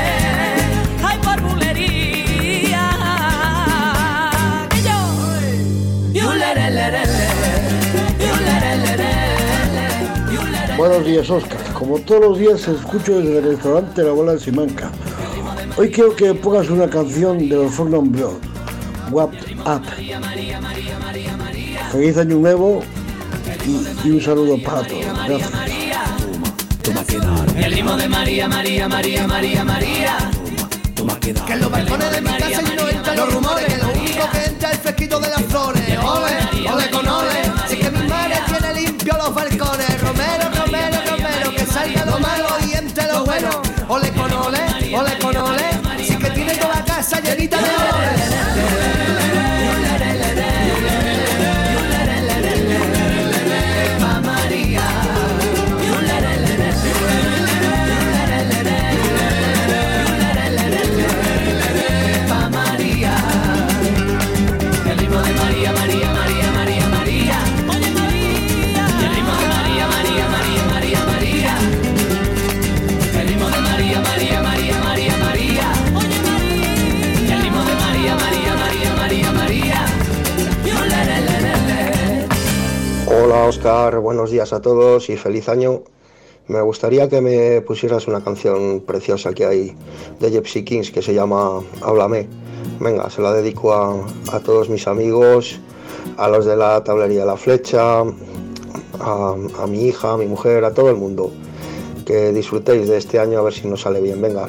[10.77, 11.59] Buenos días, Oscar.
[11.75, 14.91] Como todos los días, escucho desde el restaurante La Bola de Simanca.
[15.77, 18.39] Hoy quiero que pongas una canción de los Fornum Blood,
[19.11, 19.31] What
[19.67, 19.83] Up.
[21.93, 22.83] Feliz año nuevo
[23.67, 25.05] y, y un saludo para todos.
[25.27, 25.51] Gracias.
[27.57, 30.31] El ritmo de María, María, María, María, María.
[31.21, 34.31] Que en los balcones de mi casa y no entran los rumores Que lo único
[34.31, 37.91] que entra es el fresquito de las flores Ole, ole con ole Si es que
[37.91, 39.92] mi madre tiene limpio los balcones
[43.89, 44.61] Ole con ole,
[44.97, 45.71] ole con ole.
[45.99, 48.82] Es que tiene toda la casa llenita de ole
[83.45, 85.83] Oscar, buenos días a todos y feliz año.
[86.47, 89.77] Me gustaría que me pusieras una canción preciosa que hay
[90.21, 92.29] de Gypsy Kings que se llama Háblame.
[92.79, 93.97] Venga, se la dedico a,
[94.33, 95.59] a todos mis amigos,
[96.19, 98.05] a los de la tablería La Flecha, a,
[99.01, 101.33] a mi hija, a mi mujer, a todo el mundo.
[102.07, 104.23] Que disfrutéis de este año a ver si nos sale bien.
[104.23, 104.49] Venga,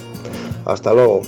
[0.66, 1.22] hasta luego.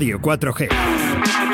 [0.00, 1.49] Radio 4G.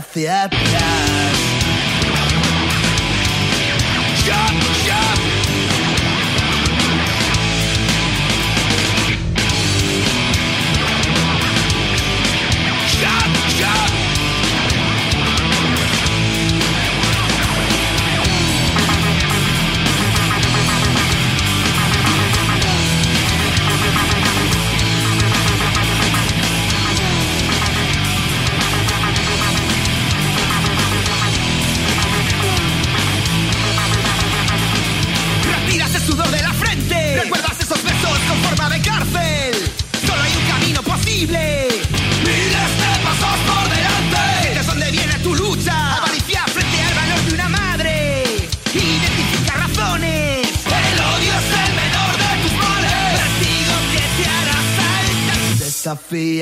[0.00, 1.59] Hacia atrás.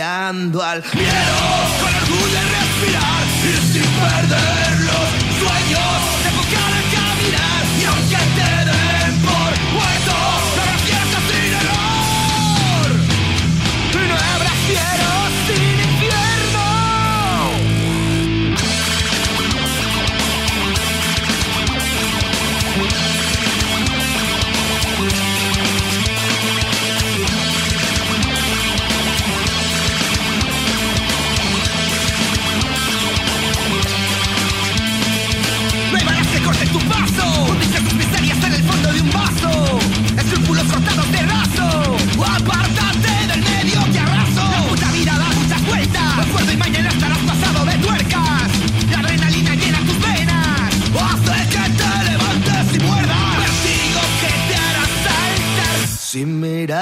[0.08, 1.38] Desafiando al miedo
[1.80, 4.77] con orgullo y respirar y sin perder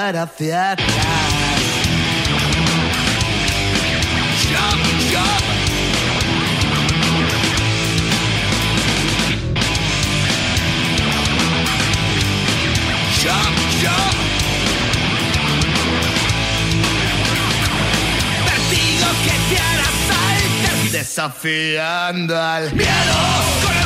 [0.07, 0.87] mirar hacia atrás.
[18.45, 23.76] Vertigo que te Desafiando al miedo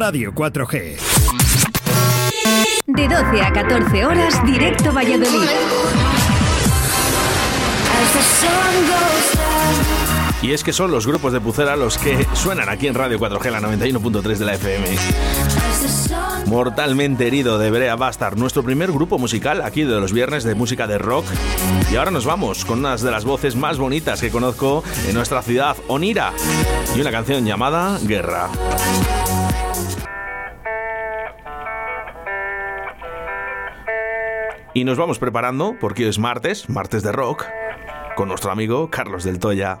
[0.00, 0.96] Radio 4G.
[2.86, 5.46] De 12 a 14 horas, directo Valladolid.
[10.40, 13.50] Y es que son los grupos de Pucera los que suenan aquí en Radio 4G,
[13.50, 14.86] la 91.3 de la FM.
[16.46, 20.86] Mortalmente herido de Brea Bastard, nuestro primer grupo musical aquí de los viernes de música
[20.86, 21.26] de rock.
[21.92, 25.42] Y ahora nos vamos con una de las voces más bonitas que conozco en nuestra
[25.42, 26.32] ciudad, Onira,
[26.96, 28.48] y una canción llamada Guerra.
[34.72, 37.44] Y nos vamos preparando porque hoy es martes, martes de rock,
[38.14, 39.80] con nuestro amigo Carlos del Toya.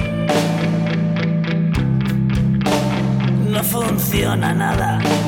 [3.71, 5.20] Funciona nada.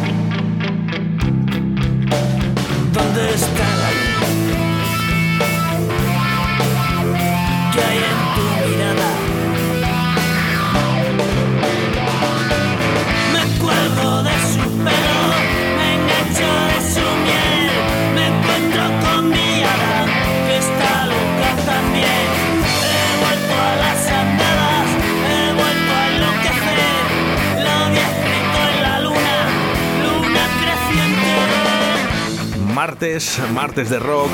[33.53, 34.29] Martes, de rock,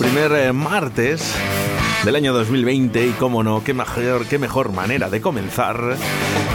[0.00, 1.22] primer eh, martes
[2.04, 5.96] del año 2020 y cómo no, qué mejor, qué mejor manera de comenzar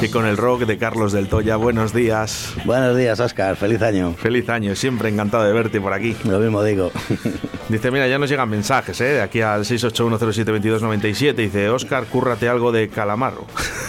[0.02, 1.56] que con el rock de Carlos del Toya.
[1.56, 2.54] Buenos días.
[2.66, 3.56] Buenos días, Oscar.
[3.56, 4.14] Feliz año.
[4.14, 6.16] Feliz año, siempre encantado de verte por aquí.
[6.26, 6.92] Lo mismo digo.
[7.70, 9.06] Dice, mira, ya nos llegan mensajes, ¿eh?
[9.06, 11.34] De aquí al 681072297.
[11.36, 13.46] Dice, Oscar, cúrrate algo de calamaro.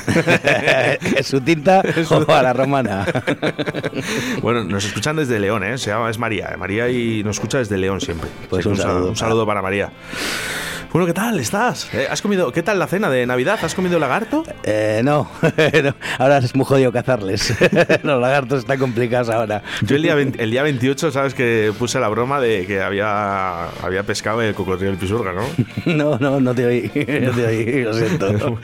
[1.17, 3.05] ¿Es su tinta o a la romana?
[4.43, 5.77] bueno, nos escuchan desde León, ¿eh?
[5.79, 6.55] Se llama, es María.
[6.57, 8.29] María y nos escucha desde León siempre.
[8.49, 9.09] Pues un sal- saludo.
[9.11, 9.91] Un saludo para María.
[10.93, 11.93] Bueno, ¿qué tal estás?
[11.93, 13.59] Eh, ¿Has comido, ¿Qué tal la cena de Navidad?
[13.63, 14.43] ¿Has comido lagarto?
[14.65, 15.29] Eh, no.
[15.85, 17.55] no, ahora es muy jodido cazarles.
[18.03, 19.63] Los lagartos están complicados ahora.
[19.83, 23.65] Yo el día, 20 el día 28, sabes que puse la broma de que había,
[23.83, 25.43] había pescado el cocodrilo del Pisurga, ¿no?
[25.99, 26.91] No, no, no te oí.
[26.95, 28.59] No te oí, lo siento.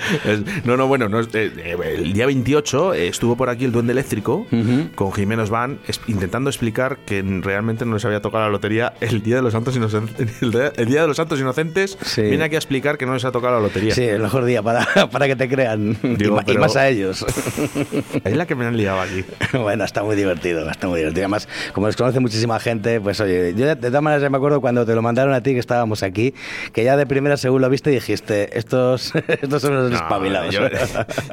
[0.64, 3.92] No, no, bueno, no, eh, eh, el día 28 eh, estuvo por aquí el Duende
[3.92, 4.46] Eléctrico
[4.94, 9.36] con Jiménez Van intentando explicar que realmente no les había tocado la lotería el Día
[9.36, 10.42] de los Santos Inocentes.
[10.42, 13.54] El Día de los Santos Inocentes viene aquí a explicar que no les ha tocado
[13.54, 13.94] la lotería.
[13.94, 15.96] Sí, el mejor día para, para que te crean.
[16.02, 17.24] Digo, y, ma- y pero- más a ellos.
[18.24, 19.24] Es la que me han liado aquí.
[19.58, 21.24] Bueno, está muy divertido, está muy divertido.
[21.24, 24.60] Además, como les conoce muchísima gente, pues oye, yo de, todas maneras ya me acuerdo
[24.60, 26.34] cuando te lo mandaron a ti, que estábamos aquí,
[26.72, 30.54] que ya de primera según lo viste dijiste, estos, estos son los No, espabilados.
[30.54, 30.62] yo,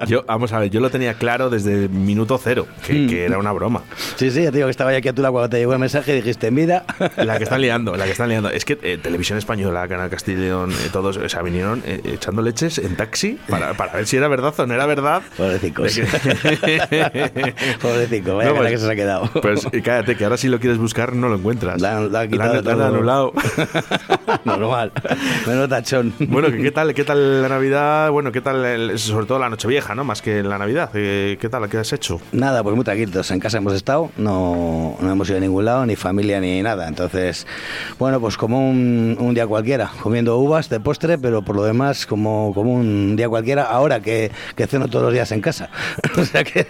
[0.08, 3.52] yo- vamos a ver, yo lo tenía claro desde minuto cero, que, que era una
[3.52, 3.84] broma.
[4.16, 5.80] Sí, sí, te digo que estaba ya aquí a tu lado cuando te llegó el
[5.80, 6.84] mensaje y dijiste, mira.
[7.18, 8.50] La que están liando, la que están liando.
[8.50, 12.78] Es que eh, Televisión Española, Canal Castellón, eh, todos, o sea, vinieron eh, echando leches
[12.80, 15.22] en taxi para, para ver si era verdad o no era verdad.
[15.38, 16.00] Pobrecicos.
[17.82, 19.30] Pobrecito, vaya No, pues- que se ha quedado.
[19.42, 21.82] Pues eh, cállate, que ahora si lo quieres buscar no lo encuentras.
[21.82, 23.34] La, la La han- la han anulado.
[24.46, 24.92] Normal.
[25.48, 26.14] Menos tachón.
[26.20, 28.12] Bueno, ¿qué qué tal, ¿qué tal la Navidad?
[28.12, 30.04] Bueno, ¿qué tal, el- sobre todo la Nochevieja, ¿no?
[30.04, 30.90] Más que la Navidad.
[30.94, 31.68] Eh, ¿Qué tal?
[31.70, 32.20] ¿Qué has hecho?
[32.32, 33.30] Nada, pues muy tranquilos.
[33.32, 36.88] En casa hemos estado, no, no hemos ido a ningún lado, ni familia ni nada.
[36.88, 37.46] Entonces,
[38.00, 42.06] bueno, pues como un, un día cualquiera, comiendo uvas de postre, pero por lo demás,
[42.06, 45.70] como, como un día cualquiera, ahora que, que ceno todos los días en casa.
[46.18, 46.66] o sea que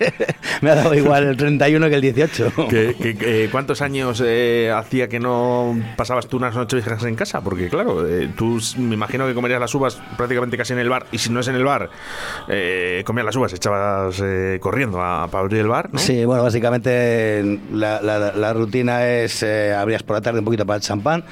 [0.61, 2.53] me ha dado igual el 31 que el 18.
[2.69, 7.41] ¿Qué- qué- qué- ¿Cuántos años eh, hacía que no pasabas tú unas Nocheviejas en casa?
[7.41, 11.05] Porque, claro, eh, tú me imagino que comerías las uvas prácticamente casi en el bar.
[11.11, 11.89] Y si no es en el bar,
[12.47, 15.99] eh, comías las uvas, echabas eh, corriendo a, para abrir el bar, ¿no?
[15.99, 20.65] Sí, bueno, básicamente la, la- la rutina es eh, abrías por la tarde un poquito
[20.65, 21.23] para el champán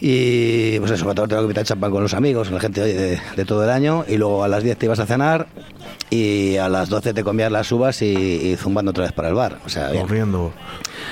[0.00, 3.20] y pues eso, cuando tengo que invitar champán con los amigos, con la gente de,
[3.36, 5.46] de todo el año y luego a las 10 te ibas a cenar
[6.10, 9.58] y a las 12 te comías las uvas y, zumbando otra vez para el bar.
[9.64, 10.00] O.
[10.00, 10.52] Corriendo.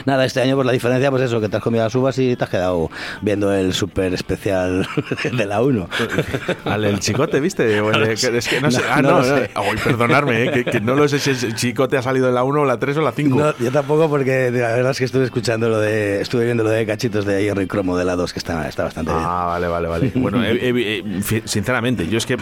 [0.07, 2.37] Nada, este año pues la diferencia pues eso, que te has comido las uvas y
[2.37, 2.91] te has quedado
[3.23, 4.87] viendo el súper especial
[5.33, 5.89] de la 1.
[6.65, 7.81] Al el chicote, ¿viste?
[7.89, 8.83] O de- es que no sé.
[8.91, 9.37] Ah, No, no, no no.
[9.37, 9.51] sé.
[9.55, 12.45] Ay, perdonarme, eh, que, que no lo sé si el chicote ha salido en la
[12.45, 13.39] 1, la 3 o la 5.
[13.39, 16.71] No, yo tampoco porque la verdad es que estuve escuchando lo de, estuve viendo lo
[16.71, 19.25] de cachitos de hierro y cromo de la 2 que está, está bastante bien.
[19.27, 20.13] Ah, vale, vale, vale.
[20.15, 22.37] Bueno, eh, eh, eh, sinceramente, yo es que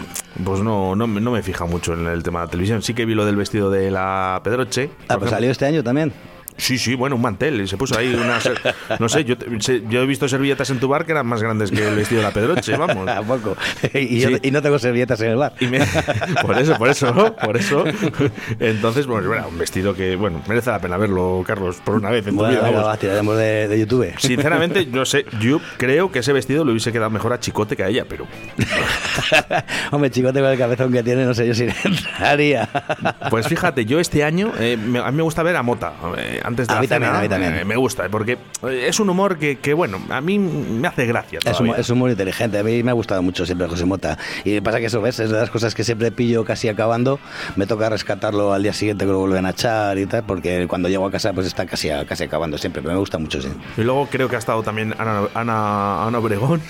[0.45, 2.83] pues no, no, me- no me fija mucho en el tema de la televisión.
[2.83, 4.91] Sí que vi lo del vestido de la Pedroche.
[4.93, 5.31] Ah, pues ejemplo.
[5.31, 6.13] salió este año también.
[6.57, 7.61] Sí, sí, bueno, un mantel.
[7.61, 8.41] y Se puso ahí una...
[8.41, 8.61] ser-
[8.99, 9.35] No sé, yo,
[9.89, 12.27] yo he visto servilletas en tu bar que eran más grandes que el vestido de
[12.29, 13.07] la Pedroche, vamos.
[13.07, 13.57] Tampoco.
[13.95, 14.37] Y, yo- Sí.
[14.43, 15.53] y no tengo servilletas en el bar.
[15.61, 15.81] Y me-
[16.43, 17.37] por eso, por eso, ¿no?
[17.37, 17.85] por eso.
[18.59, 22.27] Entonces, bueno, era un vestido que, bueno, merece la pena verlo, Carlos, por una vez
[22.27, 22.63] en tu Bueno, vida.
[22.71, 22.87] vamos.
[22.87, 24.13] va, tiraremos de, de YouTube.
[24.19, 27.85] Sinceramente, no sé, yo creo que ese vestido le hubiese quedado mejor a Chicote que
[27.85, 28.27] a ella, pero
[29.91, 32.69] Hombre, chicote con el cabezón que tiene, no sé yo si le entraría.
[33.31, 35.93] Pues fíjate, yo este año, eh, me- a mí me gusta ver a Mota.
[36.19, 37.55] Eh, antes de A la mí también, cena, a mí también.
[37.57, 41.05] eh, me gusta, porque eh, es un humor que, que, bueno, a mí me hace
[41.05, 41.41] gracia.
[41.45, 44.17] Es, humor, es humor inteligente, a mí me ha gustado mucho siempre José Mota.
[44.45, 45.21] Y pasa que eso, ¿ves?
[45.21, 47.19] Es de las cosas que siempre pillo casi acabando,
[47.57, 50.89] me toca rescatarlo al día siguiente que lo vuelven a echar y tal, porque cuando
[50.89, 53.49] llego a casa pues está casi, casi acabando siempre, pero me gusta mucho, sí.
[53.77, 56.61] Y luego creo que ha estado también Ana, Ana, Ana Obregón.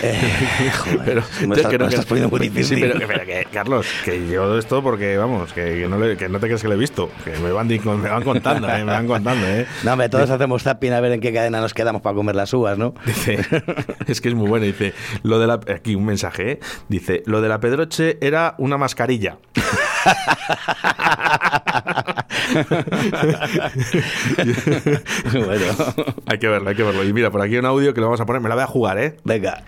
[1.04, 2.76] pero me estás- creo me estás poniendo muy difícil.
[2.78, 6.28] Sí, pero, pero que, Carlos, que yo esto porque, vamos, que, que no, le- que
[6.28, 8.92] no te crees que lo he visto, que me van, me van contando, eh, me
[8.92, 9.66] van contando, ¿eh?
[9.84, 12.52] No, hombre, todos hacemos zapping a ver en qué cadena nos quedamos para comer las
[12.52, 12.94] uvas, ¿no?
[13.04, 13.38] Dice,
[14.06, 16.60] es que es muy bueno, dice, lo de la, aquí un mensaje, ¿eh?
[16.88, 19.38] dice, lo de la Pedroche era una mascarilla.
[25.32, 25.64] bueno.
[26.26, 27.04] Hay que verlo, hay que verlo.
[27.04, 28.68] Y mira, por aquí un audio que lo vamos a poner, me la voy a
[28.68, 29.16] jugar, ¿eh?
[29.24, 29.62] Venga.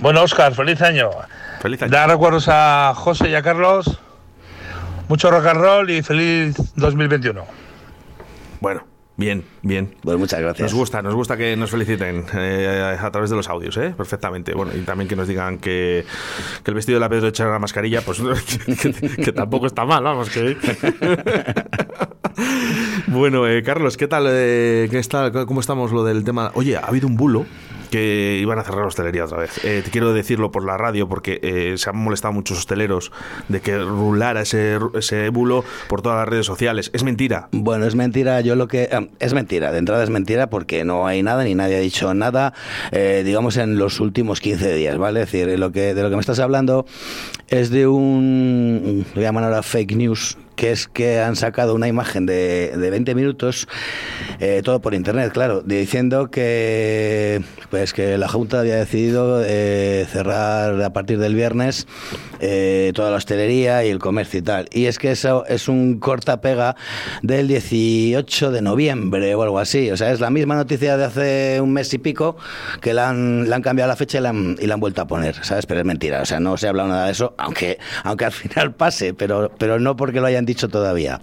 [0.00, 1.10] Bueno, Oscar, feliz año.
[1.60, 1.90] Feliz año.
[1.90, 3.98] Da recuerdos a José y a Carlos.
[5.08, 7.65] Mucho rock and roll y feliz 2021.
[8.60, 8.84] Bueno,
[9.16, 9.94] bien, bien.
[10.02, 10.70] Pues muchas gracias.
[10.72, 13.94] Nos gusta, nos gusta que nos feliciten eh, a través de los audios, ¿eh?
[13.96, 14.54] Perfectamente.
[14.54, 16.04] Bueno, y también que nos digan que,
[16.62, 18.20] que el vestido de la Pedroche era una mascarilla, pues
[18.66, 20.56] que, que- que tampoco está mal, vamos, que...
[23.08, 24.26] bueno, eh, Carlos, ¿qué tal?
[24.28, 26.50] eh, ¿qué está, ¿Cómo estamos lo del tema?
[26.54, 27.46] Oye, ha habido un bulo
[27.86, 29.64] que iban a cerrar la hostelería otra vez.
[29.64, 33.12] Eh, te quiero decirlo por la radio porque eh, se han molestado muchos hosteleros
[33.48, 36.90] de que rulara ese, ese bulo por todas las redes sociales.
[36.92, 37.48] Es mentira.
[37.52, 38.40] Bueno, es mentira.
[38.40, 38.84] Yo lo que.
[38.84, 39.72] eh, es mentira.
[39.72, 42.52] De entrada es mentira porque no hay nada ni nadie ha dicho nada,
[42.92, 45.22] eh, digamos, en los últimos 15 días, ¿vale?
[45.22, 46.86] Es decir, lo que, de lo que me estás hablando
[47.48, 49.06] es de un.
[49.14, 53.14] Lo llaman ahora fake news que es que han sacado una imagen de, de 20
[53.14, 53.68] minutos,
[54.40, 60.80] eh, todo por internet, claro, diciendo que pues que la Junta había decidido eh, cerrar
[60.82, 61.86] a partir del viernes
[62.40, 64.68] eh, toda la hostelería y el comercio y tal.
[64.72, 66.76] Y es que eso es un corta-pega
[67.22, 69.90] del 18 de noviembre o algo así.
[69.90, 72.36] O sea, es la misma noticia de hace un mes y pico
[72.80, 75.02] que la han, le han cambiado la fecha y la han, y la han vuelto
[75.02, 75.66] a poner, ¿sabes?
[75.66, 76.22] Pero es mentira.
[76.22, 79.50] O sea, no se ha hablado nada de eso, aunque, aunque al final pase, pero,
[79.58, 81.20] pero no porque lo hayan dicho todavía.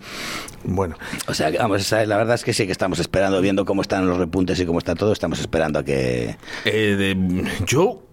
[0.65, 0.95] Bueno.
[1.27, 4.17] O sea, vamos, la verdad es que sí que estamos esperando, viendo cómo están los
[4.17, 6.37] repuntes y cómo está todo, estamos esperando a que...
[6.63, 8.03] Eh, de- yo,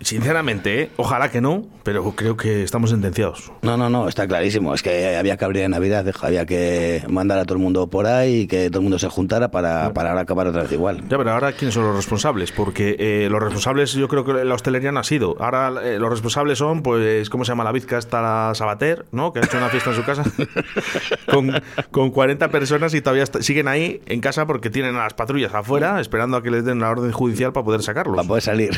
[0.00, 3.52] sinceramente, eh, ojalá que no, pero creo que estamos sentenciados.
[3.62, 4.74] No, no, no, está clarísimo.
[4.74, 8.06] Es que había que abrir en Navidad, había que mandar a todo el mundo por
[8.06, 11.02] ahí y que todo el mundo se juntara para, para ahora acabar otra vez igual.
[11.08, 12.52] Ya, pero ahora, ¿quiénes son los responsables?
[12.52, 15.36] Porque eh, los responsables, yo creo que la hostelería no ha sido.
[15.40, 19.32] Ahora, eh, los responsables son, pues, ¿cómo se llama la bizca esta la Sabater, ¿no?
[19.32, 20.24] Que ha hecho una fiesta en su casa
[21.30, 21.52] con,
[21.90, 26.00] con 40 personas y todavía siguen ahí en casa porque tienen a las patrullas afuera
[26.00, 28.16] esperando a que les den la orden judicial para poder sacarlos.
[28.16, 28.70] Para poder salir.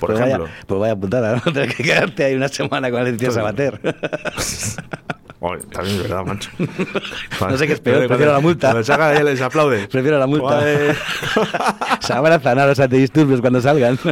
[0.00, 0.44] Por pues, ejemplo.
[0.44, 1.40] Vaya, pues vaya putada, ¿no?
[1.52, 3.80] Tener que quedarte ahí una semana con el tío Sabater.
[5.42, 6.50] Oye, también es verdad, macho.
[7.40, 8.68] No sé qué es peor, prefiero la multa.
[8.68, 9.88] Cuando salga él les aplaude.
[9.88, 10.60] Prefiero la multa.
[12.00, 13.98] Se abrazan a los antidisturbios cuando salgan.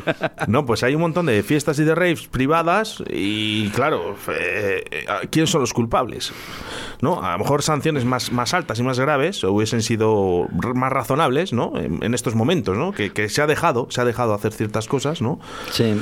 [0.46, 5.06] No, pues hay un montón de fiestas y de raves privadas y claro, eh, eh,
[5.30, 6.32] ¿quiénes son los culpables?
[7.02, 7.22] ¿No?
[7.22, 11.72] A lo mejor sanciones más, más altas y más graves hubiesen sido más razonables, ¿no?
[11.76, 12.92] En, en estos momentos, ¿no?
[12.92, 15.38] Que, que se ha dejado, se ha dejado hacer ciertas cosas, ¿no?
[15.70, 16.00] Sí.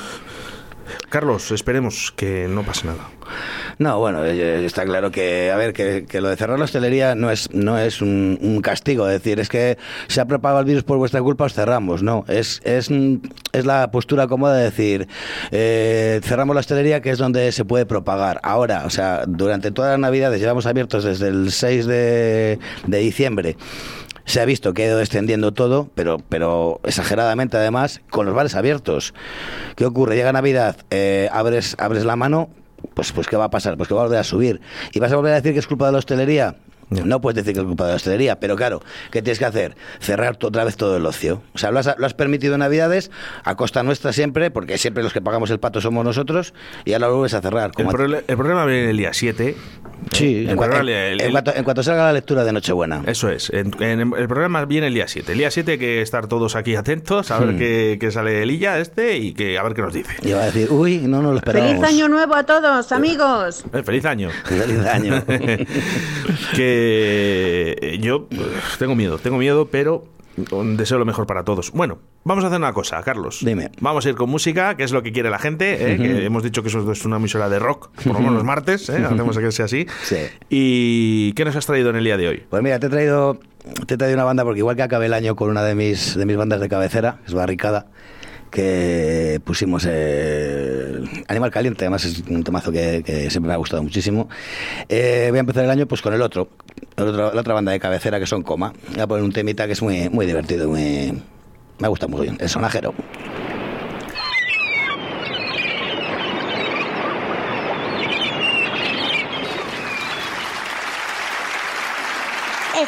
[1.08, 3.08] Carlos, esperemos que no pase nada.
[3.78, 7.30] No, bueno, eh, está claro que, a ver, que, lo de cerrar la hostelería no
[7.30, 9.76] es, no es un, un castigo, es decir, es que
[10.08, 12.90] se ha propagado el virus por vuestra culpa, os cerramos, no, es, es,
[13.52, 15.08] es la postura cómoda de decir,
[15.50, 18.40] eh, cerramos la hostelería que es donde se puede propagar.
[18.42, 23.56] Ahora, o sea, durante todas las navidades llevamos abiertos desde el 6 de, de diciembre.
[24.26, 28.54] Se ha visto que ha ido descendiendo todo, pero, pero exageradamente además, con los bares
[28.54, 29.14] abiertos.
[29.76, 30.16] ¿Qué ocurre?
[30.16, 32.50] Llega Navidad, eh, abres, abres la mano,
[32.94, 33.76] pues, pues ¿qué va a pasar?
[33.76, 34.60] Pues que va a volver a subir.
[34.92, 36.56] ¿Y vas a volver a decir que es culpa de la hostelería?
[36.90, 38.80] No puedes decir que es culpa de la hostelería, pero claro,
[39.10, 39.76] ¿qué tienes que hacer?
[39.98, 41.42] Cerrar otra vez todo el ocio.
[41.54, 43.10] O sea, lo has, lo has permitido en Navidades
[43.44, 46.54] a costa nuestra siempre, porque siempre los que pagamos el pato somos nosotros,
[46.84, 47.66] y ahora lo vuelves a cerrar.
[47.70, 49.56] El, como a- el problema viene el día 7.
[50.12, 50.88] Sí, el en, cua-
[51.20, 53.02] el- cuanto, en cuanto salga la lectura de Nochebuena.
[53.06, 53.50] Eso es.
[53.50, 55.32] En- en- el problema viene el día 7.
[55.32, 57.58] El día 7 hay que estar todos aquí atentos a ver Hmm.
[57.58, 60.14] qué, qué sale el Illa este y que a ver qué nos dice.
[60.22, 61.80] Y va a decir, uy, no nos lo esperábamos.
[61.80, 63.64] ¡Feliz año nuevo a todos, amigos!
[63.72, 64.30] Eh, feliz año.
[64.44, 65.24] Feliz año.
[66.54, 68.28] que eh, yo
[68.78, 70.04] tengo miedo, tengo miedo, pero
[70.36, 71.72] deseo lo mejor para todos.
[71.72, 73.38] Bueno, vamos a hacer una cosa, Carlos.
[73.42, 73.70] Dime.
[73.80, 75.92] Vamos a ir con música, que es lo que quiere la gente.
[75.92, 75.96] ¿eh?
[75.96, 78.88] que hemos dicho que eso es una emisora de rock, por lo menos los martes.
[78.88, 79.04] ¿eh?
[79.04, 79.86] Hacemos que sea así.
[80.02, 80.18] Sí.
[80.50, 82.44] ¿Y qué nos has traído en el día de hoy?
[82.48, 83.40] Pues mira, te he traído,
[83.86, 86.16] te he traído una banda porque igual que acabé el año con una de mis,
[86.16, 87.86] de mis bandas de cabecera, es Barricada,
[88.50, 94.28] que pusimos eh, Animal Caliente, además es un temazo que, siempre me ha gustado muchísimo.
[94.88, 96.48] Eh, voy a empezar el año pues con el otro.
[96.96, 98.72] el otro- la otra banda de cabecera que son Coma.
[98.92, 101.12] Voy a poner un temita que es muy, muy divertido, muy,
[101.78, 102.94] me gusta muy bien, el sonajero.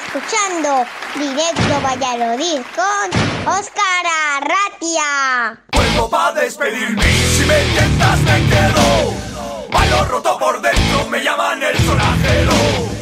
[0.08, 0.86] Escuchando
[1.16, 4.06] directo Valladolid con Óscar
[4.36, 5.60] Arratia.
[5.70, 9.68] Vuelvo pa' despedirme si me tientas me quedo.
[9.70, 12.97] Bailo roto por dentro, me llaman el sonajero.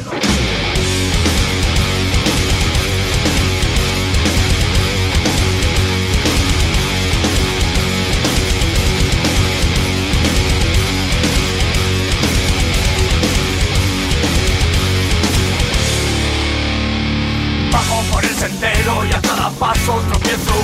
[18.46, 20.58] Sendero y a cada paso tropiezo.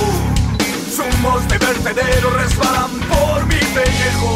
[0.95, 4.35] Zumos de vertedero resbalan por mi pellejo.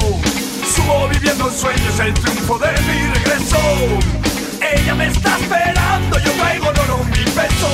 [0.76, 3.60] Subo viviendo en sueños el triunfo de mi regreso.
[4.60, 7.72] Ella me está esperando, yo traigo oro mi peso.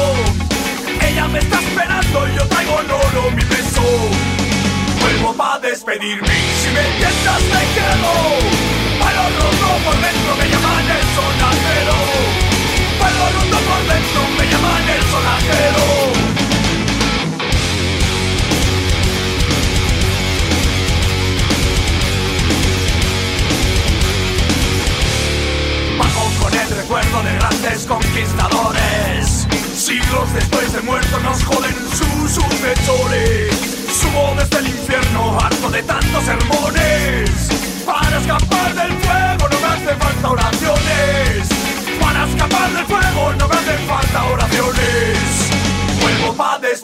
[1.07, 3.83] Ella me está esperando, yo traigo oro mi peso.
[5.01, 8.13] Vuelvo pa' despedirme si me tientas me quedo.
[8.99, 11.03] Palo roto por dentro, me llaman el.
[12.99, 15.85] Palo roto por dentro, me llaman el sonajero.
[25.97, 29.47] Bajo con el recuerdo de grandes conquistadores.
[29.75, 33.02] Siglos después de muertos nos joden sus sucesores.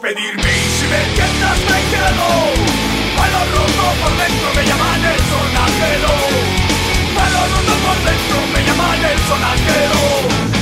[0.09, 2.27] Despedirme y si me entiendas me quedo.
[3.17, 6.13] Palo roto por dentro me llaman el sonajero.
[7.15, 10.58] Palo roto por dentro me llaman el sonajero.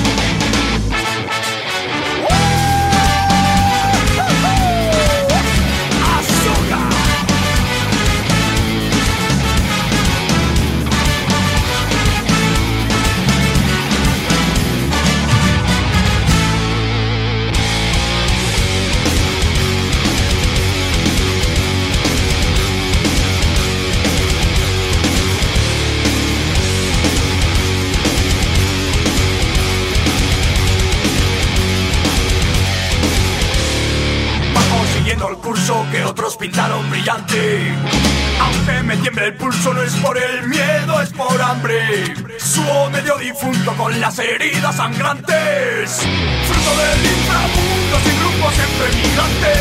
[39.07, 42.13] Tiemble el pulso no es por el miedo, es por hambre.
[42.39, 46.01] Subo medio difunto con las heridas sangrantes.
[46.45, 49.53] Fruto del inframundo sin grupo siempre migrante.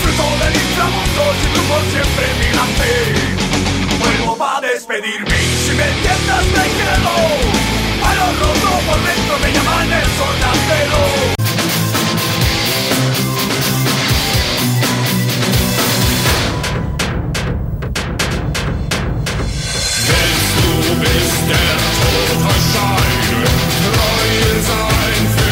[0.00, 3.98] Fruto del inframundo sin grupo siempre migrante.
[3.98, 7.14] Vuelvo pa' despedirme si me entiendas me quedo.
[8.00, 11.35] Palo roto por dentro me llaman el sonajero.
[21.12, 23.46] bis der Tod erscheint,
[23.92, 25.45] treu sein.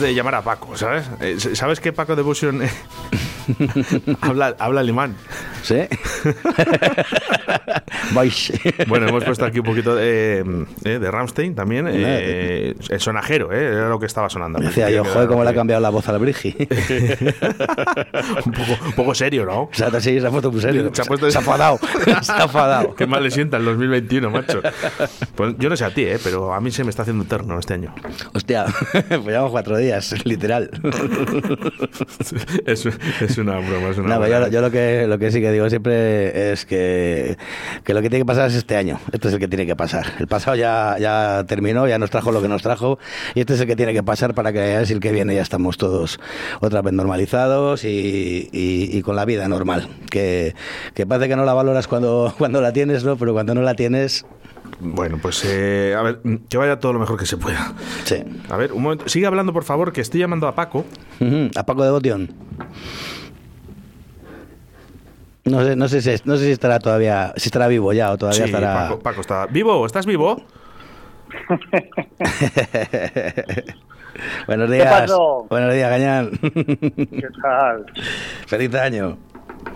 [0.00, 1.08] Ganas de llamar a Paco, ¿sabes?
[1.20, 2.62] Eh, ¿Sabes que Paco Devotion
[4.20, 5.14] habla, habla alemán?
[5.62, 5.76] ¿Sí?
[8.14, 8.52] Vais.
[8.88, 10.44] Bueno, hemos puesto aquí un poquito de,
[10.84, 11.86] eh, de Ramstein también.
[11.90, 14.58] eh, el sonajero, eh, era lo que estaba sonando.
[14.60, 16.56] Decía yo, joder, cómo le ha cambiado la voz al Brigi.
[18.46, 19.62] un, poco, un poco serio, ¿no?
[19.62, 20.90] O sea, sí, se ha puesto muy serio.
[20.92, 21.30] Se ha, puesto...
[21.30, 21.78] se ha enfadado.
[22.22, 22.94] Se ha enfadado.
[22.94, 24.60] Qué mal le sienta el 2021, macho.
[25.34, 26.18] Pues yo no sé a ti, ¿eh?
[26.22, 27.94] pero a mí se me está haciendo eterno este año.
[28.34, 28.66] Hostia,
[29.08, 30.70] pues llevamos cuatro días, literal.
[32.66, 32.86] es,
[33.20, 34.46] es una broma, es una No, broma.
[34.46, 37.36] yo, yo lo que lo que sí que digo siempre es que,
[37.84, 38.98] que lo que tiene que pasar es este año.
[39.12, 40.06] Este es el que tiene que pasar.
[40.18, 42.98] El pasado ya, ya terminó, ya nos trajo lo que nos trajo,
[43.34, 45.42] y este es el que tiene que pasar para que es el que viene ya
[45.42, 46.18] estamos todos
[46.60, 49.88] otra vez normalizados y, y- y con la vida normal.
[50.10, 50.54] Que,
[50.94, 53.16] que parece que no la valoras cuando, cuando la tienes, ¿no?
[53.16, 54.24] Pero cuando no la tienes,
[54.80, 57.74] Bueno, pues eh, a ver, que vaya todo lo mejor que se pueda.
[58.04, 58.16] Sí.
[58.48, 59.08] A ver, un momento.
[59.08, 60.84] Sigue hablando, por favor, que estoy llamando a Paco.
[61.56, 62.32] A Paco de Botión.
[65.44, 68.18] No sé, no sé, si, no sé si estará todavía, si estará vivo ya o
[68.18, 68.88] todavía Sí, estará.
[68.88, 69.84] Paco, Paco está vivo.
[69.86, 70.42] ¿Estás vivo?
[74.46, 75.00] Buenos ¿Qué días.
[75.00, 75.46] pasó?
[75.48, 76.30] Buenos días, Gañán.
[76.40, 77.86] ¿Qué tal?
[78.46, 79.16] Feliz año.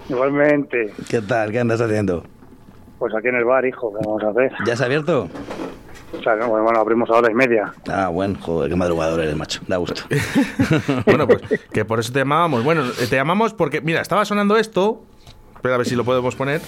[0.08, 0.92] Igualmente.
[1.08, 1.50] ¿Qué tal?
[1.50, 2.24] ¿Qué andas haciendo?
[2.98, 4.52] Pues aquí en el bar, hijo, ¿qué vamos a hacer?
[4.66, 5.28] ¿Ya se ha abierto?
[6.18, 7.72] O sea, no, bueno, abrimos a hora y media.
[7.88, 9.60] Ah, bueno, joder, qué madrugador eres, macho.
[9.66, 10.02] Da gusto.
[11.06, 11.42] bueno, pues
[11.72, 12.62] que por eso te llamábamos.
[12.64, 15.02] Bueno, te llamamos porque, mira, estaba sonando esto.
[15.64, 16.60] Espera a ver si lo podemos poner.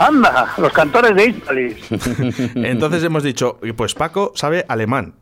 [0.00, 0.54] ¡Anda!
[0.58, 1.76] Los cantores de Ispalis.
[2.56, 5.14] Entonces hemos dicho, pues Paco sabe alemán.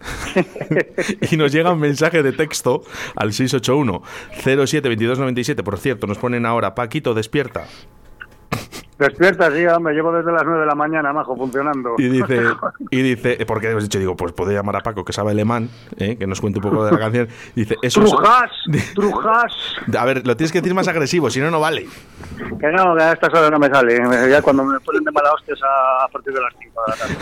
[1.32, 2.84] y nos llega un mensaje de texto
[3.16, 4.04] al 681
[4.40, 5.64] 07 2297.
[5.64, 7.66] Por cierto, nos ponen ahora, Paquito, despierta.
[9.02, 11.94] Despierta, sí, hombre, llevo desde las 9 de la mañana, majo, funcionando.
[11.98, 12.40] Y dice,
[12.90, 15.68] y dice, porque hemos dicho, digo, pues puedo llamar a Paco, que sabe alemán,
[15.98, 17.28] eh, que nos cuente un poco de la canción.
[17.54, 18.50] Y dice, eso es- ¡Trujas!
[18.94, 19.52] ¡Trujas!
[19.98, 21.86] A ver, lo tienes que decir más agresivo, si no, no vale.
[22.60, 23.98] Que no, que a estas horas no me sale.
[24.30, 26.96] Ya cuando me ponen de mala hostias a, a partir de las 5 de la
[26.96, 27.16] tarde.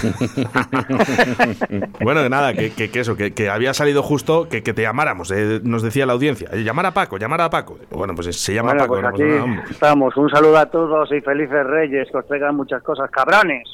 [2.01, 5.31] Bueno, que nada, que, que- que eso, que, que había salido justo que, te llamáramos,
[5.31, 6.49] eh, nos decía la audiencia.
[6.53, 7.79] eh, Llamar a Paco, llamar a Paco.
[7.91, 8.93] Bueno, pues se llama Bueno, Paco.
[8.95, 9.63] pues no aquí hombre.
[9.71, 10.17] estamos.
[10.17, 13.11] Un saludo a todos y felices reyes, que os traigan muchas cosas.
[13.11, 13.69] ¡Cabrones!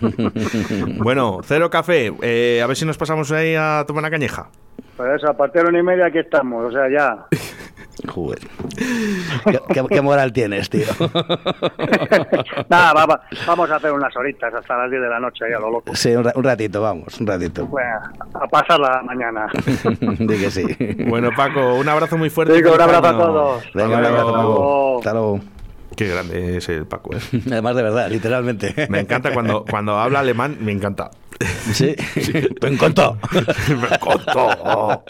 [0.98, 2.12] Bueno, cero café.
[2.22, 4.48] eh, a ver si nos pasamos ahí a tomar una cañeja.
[4.96, 7.26] Pues eso, a partir de una y media aquí estamos, o sea, ya.
[8.12, 8.38] Joder.
[9.44, 10.86] ¿Qué, qué- qué moral tienes, tío?
[12.68, 15.58] Nada, va- va- vamos a hacer unas horitas hasta las 10 de la noche, ya
[15.58, 15.94] lo loco.
[15.94, 17.66] Sí, un, ra- un ratito, vamos, un ratito.
[17.66, 17.98] Bueno,
[18.34, 19.46] a pasar la mañana.
[20.18, 20.64] Di que sí.
[21.08, 22.54] Bueno, Paco, un abrazo muy fuerte.
[22.54, 23.64] Digo, un abrazo a todos.
[23.74, 24.54] Venga, un Hasta abrazo, luego.
[24.54, 24.98] Paco.
[24.98, 25.40] Hasta luego.
[25.96, 27.20] Qué grande es el Paco, ¿eh?
[27.46, 28.86] Además, de verdad, literalmente.
[28.88, 31.10] Me encanta cuando, cuando habla alemán, me encanta.
[31.72, 31.94] Sí,
[32.62, 33.18] me encantó.
[33.68, 35.04] me encantó.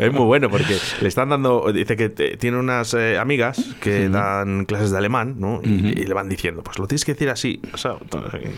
[0.00, 4.08] Es muy bueno porque le están dando, dice que te- tiene unas eh, amigas que
[4.08, 5.60] dan clases de alemán, ¿no?
[5.64, 7.60] Y, y le van diciendo, pues lo tienes que decir así.
[7.72, 7.96] o sea,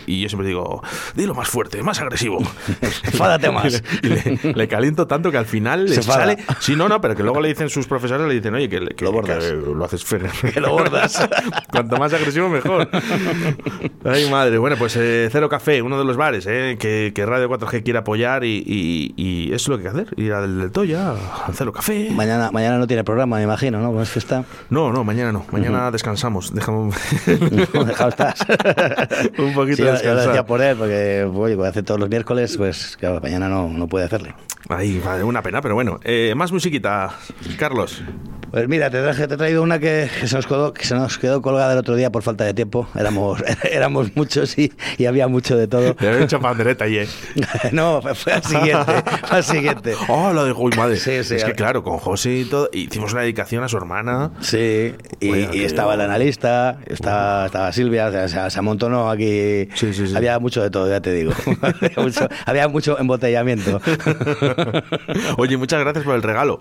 [0.06, 0.82] y yo siempre digo,
[1.14, 2.38] dilo más fuerte, más agresivo.
[3.04, 3.82] Enfádate más.
[4.02, 6.18] Y le, le caliento tanto que al final le Se enfada.
[6.20, 6.36] sale.
[6.60, 8.94] Sí, no, no, pero que luego le dicen sus profesores, le dicen, oye, que, que-
[8.94, 10.04] que lo haces
[10.54, 11.28] Que lo bordas.
[11.70, 12.88] Cuanto más agresivo, mejor.
[14.04, 14.58] Ay, madre.
[14.58, 17.98] Bueno, pues eh, Cero Café, uno de los bares eh, que, que Radio 4G quiere
[17.98, 20.18] apoyar y, y- y eso es lo que hay que hacer.
[20.20, 22.08] Ir al del Toya, al Cero Café.
[22.10, 23.86] Mañana, mañana no tiene programa, me imagino, ¿no?
[23.88, 24.44] Como es fiesta.
[24.70, 25.44] No, no, mañana no.
[25.52, 26.54] Mañana descansamos.
[26.54, 26.94] Dejamos
[27.26, 28.40] Dejado estás.
[29.38, 30.26] un poquito Sí, yo, yo lo descansar.
[30.28, 33.86] decía por él, porque oye, como hace todos los miércoles, pues claro, mañana no, no
[33.88, 34.34] puede hacerle.
[34.68, 36.00] Ay, madre, una pena, pero bueno.
[36.04, 37.10] Eh, más musiquita,
[37.58, 38.02] Carlos.
[38.50, 40.94] Pues mira, te, traje- te he traído una que, que se nos quedó, que se
[40.94, 42.88] nos quedó colgada el otro día por falta de tiempo.
[42.94, 45.94] Éramos, éramos muchos y, y había mucho de todo.
[45.94, 46.40] Te he hecho
[46.70, 48.92] y no, fue al siguiente.
[49.26, 49.94] Fue al siguiente.
[50.08, 50.96] Oh, lo de uy, madre.
[50.96, 54.30] Sí, sí, es que claro, con José y todo, hicimos una dedicación a su hermana.
[54.40, 59.68] Sí, y, estaba el analista, estaba, estaba Silvia, o sea, se, amontonó aquí.
[60.14, 61.32] Había mucho de todo, ya te digo.
[61.62, 63.80] había, mucho, había mucho embotellamiento.
[65.36, 66.60] Oye, muchas gracias por el regalo.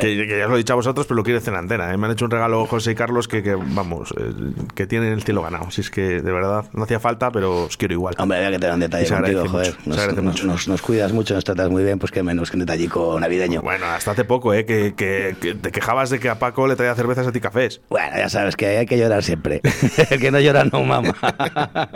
[0.00, 1.92] Que, que ya os lo he dicho a vosotros, pero lo quiero decir en antena.
[1.92, 1.96] ¿eh?
[1.96, 4.32] Me han hecho un regalo José y Carlos que, que, vamos, eh,
[4.74, 5.70] que tienen el cielo ganado.
[5.70, 8.14] Si es que de verdad no hacía falta, pero os quiero igual.
[8.18, 9.66] Hombre, había que tener un detalle agradece joder.
[9.68, 10.46] mucho, se Nos, agradece nos- mucho.
[10.46, 13.62] nos- nos cuidas mucho, nos tratas muy bien, pues que menos que un detallico navideño.
[13.62, 14.64] Bueno, hasta hace poco, ¿eh?
[14.64, 17.80] Que, que- que te quejabas de que a Paco le traía cervezas a ti cafés.
[17.88, 19.60] Bueno, ya sabes que hay que llorar siempre.
[20.10, 21.14] El que no llora no mama.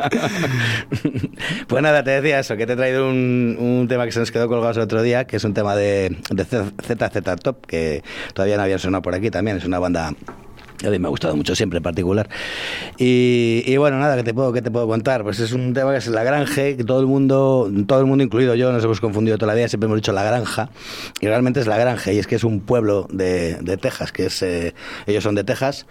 [1.69, 4.31] pues nada, te decía eso, que te he traído un, un tema que se nos
[4.31, 8.03] quedó colgado el otro día, que es un tema de, de ZZ Top, que
[8.33, 9.57] todavía no había sonado por aquí también.
[9.57, 10.13] Es una banda
[10.87, 12.29] a mí me ha gustado mucho siempre en particular.
[12.99, 15.23] Y, y bueno, nada, ¿qué te, puedo, ¿qué te puedo contar?
[15.23, 18.25] Pues es un tema que es La Granje, que todo el mundo, todo el mundo
[18.25, 20.71] incluido yo, nos hemos confundido toda la vida, siempre hemos dicho La Granja,
[21.21, 24.27] y realmente es La Granje, y es que es un pueblo de, de Texas, que
[24.27, 24.75] es, eh,
[25.07, 25.87] ellos son de Texas,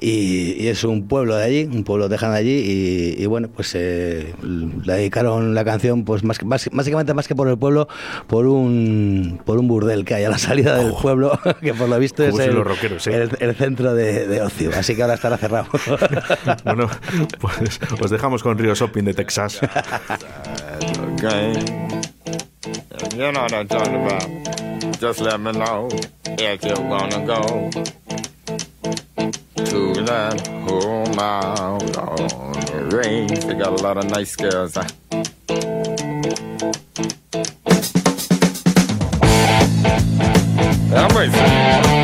[0.00, 3.48] y, y es un pueblo de allí, un pueblo tejano de allí, y, y bueno,
[3.54, 7.88] pues eh, le dedicaron la canción, pues más, más- básicamente más que por el pueblo,
[8.26, 11.98] por un, por un burdel que hay a la salida del pueblo, que por lo
[11.98, 13.22] visto es Como son el, los rockeros, ¿eh?
[13.22, 15.66] el- el centro de, de ocio, así que ahora estará cerrado.
[16.64, 16.88] Bueno,
[17.40, 19.60] pues os dejamos con Río Shopping de Texas.
[23.14, 24.28] You know what I'm talking about.
[25.00, 25.88] Just let me know
[26.26, 27.70] if you wanna go
[29.56, 33.44] to that home out on the range.
[33.44, 34.74] They got a lot of nice girls.
[34.74, 34.88] huh?
[40.96, 42.03] I'm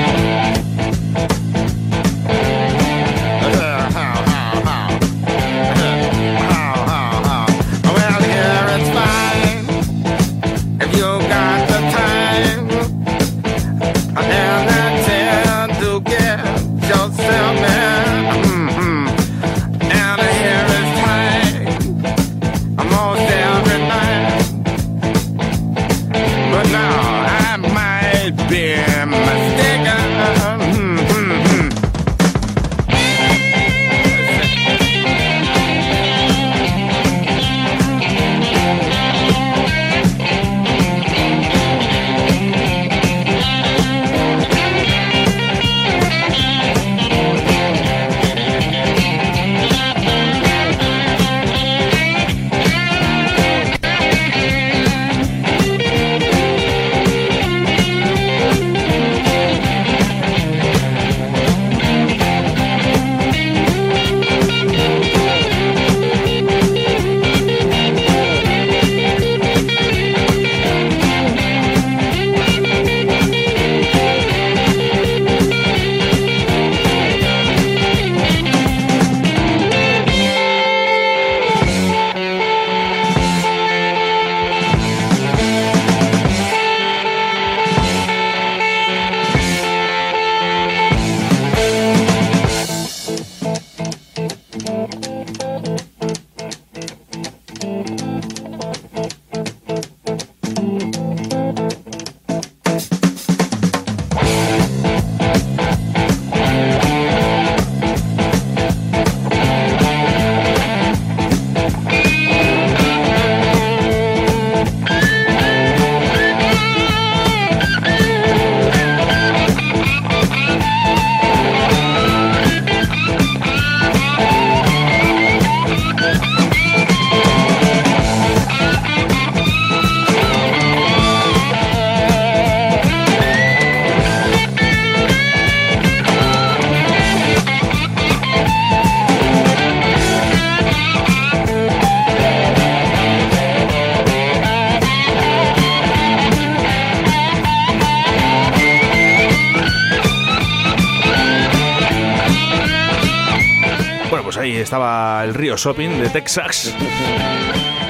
[155.60, 156.74] Shopping de Texas.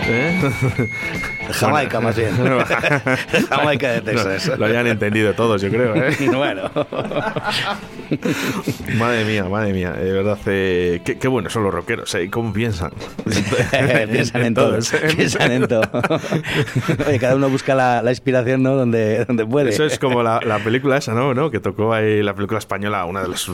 [0.09, 0.51] ¿Eh?
[1.53, 2.31] Jamaica, más bien.
[3.49, 4.49] Jamaica de Texas.
[4.49, 5.95] No, lo habían entendido todos, yo creo.
[5.95, 6.17] ¿eh?
[6.35, 6.71] bueno.
[8.97, 9.93] Madre mía, madre mía.
[9.93, 12.15] De verdad, eh, qué, qué buenos son los rockeros.
[12.15, 12.29] ¿eh?
[12.31, 12.91] ¿Cómo piensan?
[14.11, 14.93] piensan en todos.
[15.17, 15.83] Piensan en todo.
[17.07, 18.75] Oye, cada uno busca la, la inspiración, ¿no?
[18.75, 19.71] Donde, donde puede.
[19.71, 21.35] Eso es como la, la película esa, ¿no?
[21.35, 21.51] ¿no?
[21.51, 23.49] Que tocó ahí la película española, una de las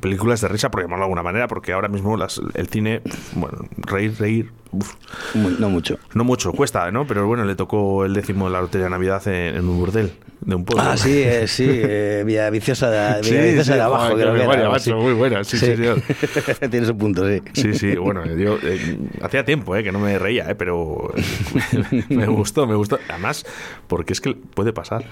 [0.00, 3.02] películas de risa, por llamarlo de alguna manera, porque ahora mismo las, el cine,
[3.34, 4.50] bueno, reír, reír.
[4.72, 4.94] uf.
[5.34, 5.98] No mucho.
[6.14, 7.06] No mucho, cuesta, ¿no?
[7.06, 10.12] Pero bueno, le tocó el décimo de la lotería de Navidad en, en un burdel
[10.40, 10.84] de un pueblo.
[10.88, 14.14] Ah, sí, eh, sí, eh, Villa Viciosa de, Sí, Viciosa sí, de abajo.
[14.14, 16.00] creo que era, macho, muy buena, sí, sí, señor.
[16.70, 17.42] Tiene su punto, sí.
[17.54, 21.12] Sí, sí, bueno, yo eh, hacía tiempo eh, que no me reía, eh, pero
[22.08, 22.98] me gustó, me gustó.
[23.08, 23.44] Además,
[23.88, 25.04] porque es que puede pasar.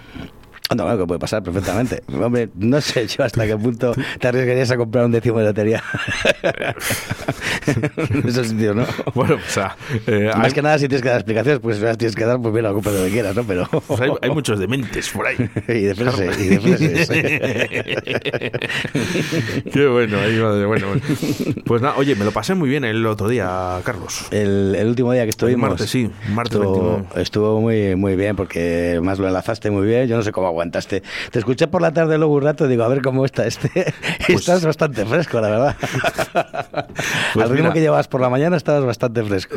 [0.74, 2.02] No, bueno, que puede pasar perfectamente.
[2.12, 5.82] Hombre, no sé yo hasta qué punto te arriesgarías a comprar un décimo de lotería.
[7.66, 8.84] en esos sitios, ¿no?
[9.14, 9.76] Bueno, o sea,
[10.06, 12.24] eh, Más hay, que nada, si tienes que dar explicaciones, pues si las tienes que
[12.24, 13.44] dar, pues mira, compra lo que quieras, ¿no?
[13.44, 13.68] Pero...
[13.86, 15.36] pues hay, hay muchos dementes por ahí.
[15.68, 17.08] y de freses, y de freses.
[19.72, 21.02] Qué bueno, ahí, madre, bueno, bueno.
[21.64, 24.26] Pues nada, oye, me lo pasé muy bien el otro día, Carlos.
[24.30, 25.70] El, el último día que estuvimos.
[25.70, 27.22] martes, sí, martes estuvo, 29.
[27.22, 30.08] estuvo muy, muy bien porque más lo enlazaste muy bien.
[30.08, 31.02] Yo no sé cómo aguantaste.
[31.30, 33.70] Te escuché por la tarde luego un rato y digo, a ver cómo está este.
[34.28, 35.76] Y estás bastante fresco, la verdad.
[37.34, 37.72] Pues Al ritmo mira.
[37.74, 39.56] que llevas por la mañana estabas bastante fresco.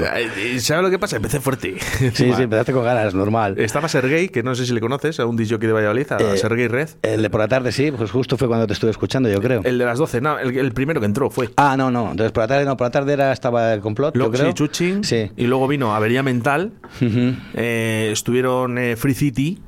[0.59, 1.15] ¿Sabes lo que pasa?
[1.17, 1.77] Empecé fuerte.
[2.13, 3.55] Sí, sí, empezaste con ganas, normal.
[3.57, 6.37] Estaba Sergey, que no sé si le conoces, a un jockey de Valladolid, a Eh,
[6.37, 6.89] Sergey Red.
[7.01, 9.61] El de por la tarde, sí, pues justo fue cuando te estuve escuchando, yo creo.
[9.63, 11.49] El de las 12, no, el, el primero que entró fue.
[11.57, 12.11] Ah, no, no.
[12.11, 14.47] Entonces por la tarde, no, por la tarde era, estaba el complot, Luego, yo creo.
[14.51, 15.03] sí, Chuching.
[15.03, 15.31] Sí.
[15.37, 16.71] Y luego vino Avería Mental.
[17.01, 17.35] Ujú.
[17.53, 19.59] eh, estuvieron eh, Free City.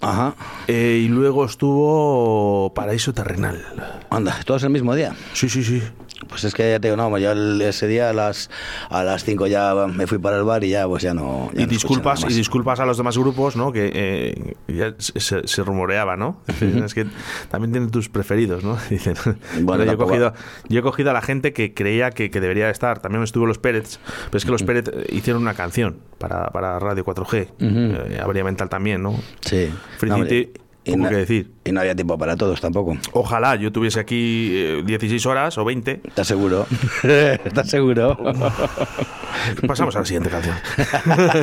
[0.00, 0.34] Ajá.
[0.68, 3.64] eh, y luego estuvo Paraíso Terrenal.
[4.10, 5.14] Anda, todos el mismo día.
[5.32, 5.82] Sí, sí, sí.
[6.28, 8.50] Pues es que ya te digo, no, yo ese día a las
[8.90, 11.50] a las 5 ya me fui para el bar y ya pues ya no.
[11.54, 13.72] ya Y no disculpas, nada y disculpas a los demás grupos, ¿no?
[13.72, 16.40] Que eh, ya se, rumoreaba, ¿no?
[16.60, 17.06] es que
[17.50, 18.76] también tienen tus preferidos, ¿no?
[18.90, 19.14] Dicen.
[19.24, 20.34] Pero yo, he cogido,
[20.68, 23.00] yo he cogido a la gente que creía que, que debería estar.
[23.00, 26.78] También estuvo los Pérez, pero es que los Pérez eh, hicieron una canción para, para
[26.78, 27.48] Radio 4G.
[27.52, 28.12] Ujú.
[28.12, 29.18] Eh, Avería Mental también, ¿no?
[29.40, 29.70] Sí.
[30.02, 30.24] No,
[30.84, 31.50] y no- que decir.
[31.64, 32.96] Y no había tiempo para todos tampoco.
[33.12, 36.00] Ojalá yo tuviese aquí eh, 16 horas o 20.
[36.04, 36.66] ¿Estás seguro?
[37.02, 38.16] ¿Estás seguro?
[39.66, 40.54] Pasamos a la siguiente canción.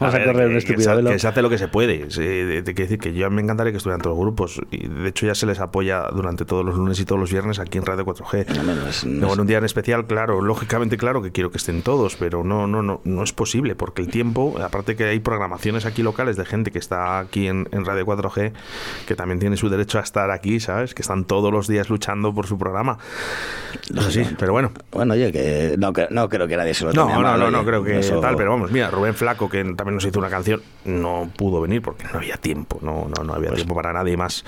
[0.00, 1.10] Vamos a ver, correr un que- que estúpido velo.
[1.10, 2.10] que se hace lo que se puede.
[2.10, 4.60] Sí, de- de- quiero decir que yo me encantaría que estuvieran todos los grupos.
[4.70, 7.58] Y de hecho ya se les apoya durante todos los lunes y todos los viernes
[7.58, 9.04] aquí en Radio 4G.
[9.18, 12.44] Luego en un día en especial, claro, lógicamente claro que quiero que estén todos, pero
[12.44, 16.36] no, no, no, no es posible porque el tiempo, aparte que hay programaciones aquí locales
[16.36, 18.43] de gente que está aquí en, en Radio 4G,
[19.06, 20.94] Que también tiene su derecho a estar aquí, ¿sabes?
[20.94, 22.98] Que están todos los días luchando por su programa.
[23.92, 24.72] No sé si, pero bueno.
[24.92, 27.46] Bueno, oye, que no, no creo que nadie se lo No, tome no, mal, no,
[27.46, 27.56] oye.
[27.56, 30.28] no creo que Eso- tal, pero vamos, mira, Rubén Flaco, que también nos hizo una
[30.30, 34.16] canción, no pudo venir porque no había tiempo, no, no, no había tiempo para nadie
[34.16, 34.44] más.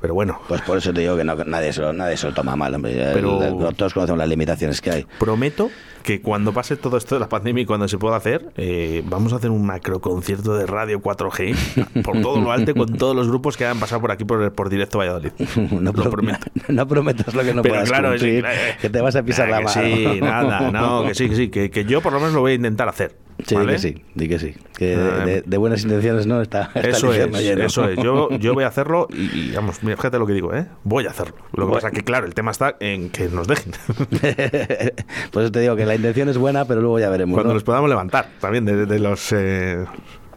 [0.00, 0.40] Pero bueno.
[0.48, 2.74] Pues por eso te digo que no, nadie, se lo, nadie se lo toma mal,
[2.74, 3.10] hombre.
[3.14, 3.38] Pero-
[3.76, 5.06] todos conocemos las limitaciones que hay.
[5.18, 5.70] Prometo
[6.06, 9.32] que cuando pase todo esto de la pandemia y cuando se pueda hacer, eh, vamos
[9.32, 13.26] a hacer un macro concierto de radio 4G por todo lo alto con todos los
[13.28, 15.32] grupos que han pasado por aquí por, por directo Valladolid.
[15.72, 16.46] No, Lo pro- prometo.
[16.68, 19.22] no prometas lo que no Pero puedas claro, cumplir, sí, eh, que te vas a
[19.24, 19.68] pisar la mano.
[19.82, 22.52] Sí, nada, no, que sí, que sí, que, que yo por lo menos lo voy
[22.52, 23.16] a intentar hacer.
[23.44, 23.72] Sí, ¿vale?
[23.74, 24.54] que sí, di que sí.
[24.78, 27.62] Que Ah, de, de- de buenas intenciones no está, está Eso es, lleno.
[27.64, 27.96] eso es.
[27.98, 30.66] Yo, yo voy a hacerlo y, y, vamos, mira, fíjate lo que digo, ¿eh?
[30.84, 31.34] Voy a hacerlo.
[31.36, 31.72] Lo que Bueno.
[31.74, 33.72] pasa que, claro, el tema está en que nos dejen.
[35.32, 37.34] Por eso te digo que la intención es buena, pero luego ya veremos.
[37.34, 37.54] Cuando ¿no?
[37.54, 39.32] nos podamos levantar también de, de los...
[39.32, 39.84] eh,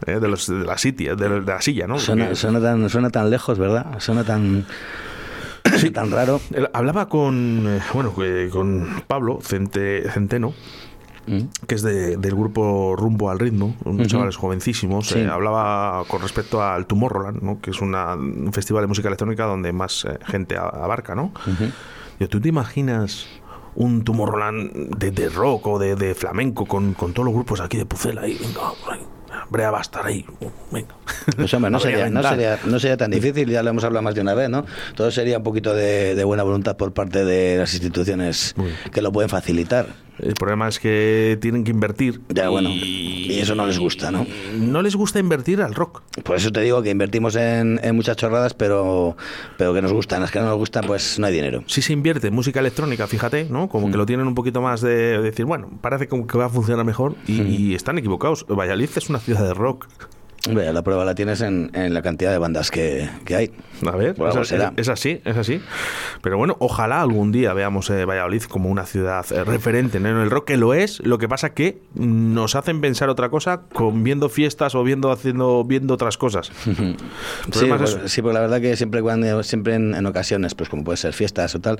[0.06, 2.00] eh, de, los, de la sitia, de, de la silla, ¿no?
[2.00, 4.00] Suena, Porque- suena tan, suena tan lejos, ¿verdad?
[4.00, 4.66] Suena tan,
[5.94, 6.40] tan raro.
[6.74, 10.04] Hablaba con, eh, bueno, eh, con Pablo Cente-
[11.30, 14.08] Centeno, que es de- del grupo Rumbo al Ritmo, unos Ujú.
[14.10, 15.08] chavales jovencísimos.
[15.08, 15.20] Sí.
[15.20, 17.60] eh, hablaba con respecto al Tomorrowland, ¿no?
[17.62, 21.32] que es una- un festival de música electrónica donde más eh, gente abarca, ¿no?
[22.20, 23.28] Digo, ¿Tú te imaginas
[23.76, 27.78] un Tomorrowland de, de rock o de, de flamenco con, con todos los grupos aquí
[27.78, 28.38] de Pucela ahí?
[28.42, 29.00] Venga, por ahí.
[29.52, 30.26] Brea va a estar ahí.
[30.72, 30.96] Venga.
[31.36, 34.14] Pues hombre, no sería, no, sería, no sería tan difícil, ya lo hemos hablado más
[34.16, 34.66] de una vez, ¿no?
[34.96, 38.54] Todo sería un poquito de, de buena voluntad por parte de las instituciones
[38.92, 39.88] que lo pueden facilitar.
[40.22, 42.22] El problema es que tienen que invertir.
[42.30, 44.26] Ya, bueno, y eso no les gusta, ¿no?
[44.58, 46.02] No les gusta invertir al rock.
[46.24, 49.16] Por eso te digo que invertimos en, en muchas chorradas, pero,
[49.58, 50.22] pero que nos gustan.
[50.22, 51.64] Las que no nos gustan, pues no hay dinero.
[51.68, 53.70] Si se invierte en música electrónica, fíjate, ¿no?
[53.70, 56.50] Como que lo tienen un poquito más de decir, bueno, parece como que va a
[56.50, 58.46] funcionar mejor y, y están equivocados.
[58.48, 59.88] Valladolid es una ciudad de rock.
[60.48, 63.52] Hombre, la prueba la tienes en, en la cantidad de bandas que, que hay.
[63.86, 65.62] A ver, Por es, así, es así.
[66.22, 70.08] Pero bueno, ojalá algún día veamos eh, Valladolid como una ciudad eh, referente ¿no?
[70.10, 71.02] en el rock, que lo es.
[71.06, 75.64] Lo que pasa que nos hacen pensar otra cosa con viendo fiestas o viendo haciendo
[75.66, 76.52] viendo otras cosas.
[77.52, 80.70] Sí, es pues, sí, porque la verdad que siempre cuando siempre en, en ocasiones, pues
[80.70, 81.80] como puede ser fiestas o tal,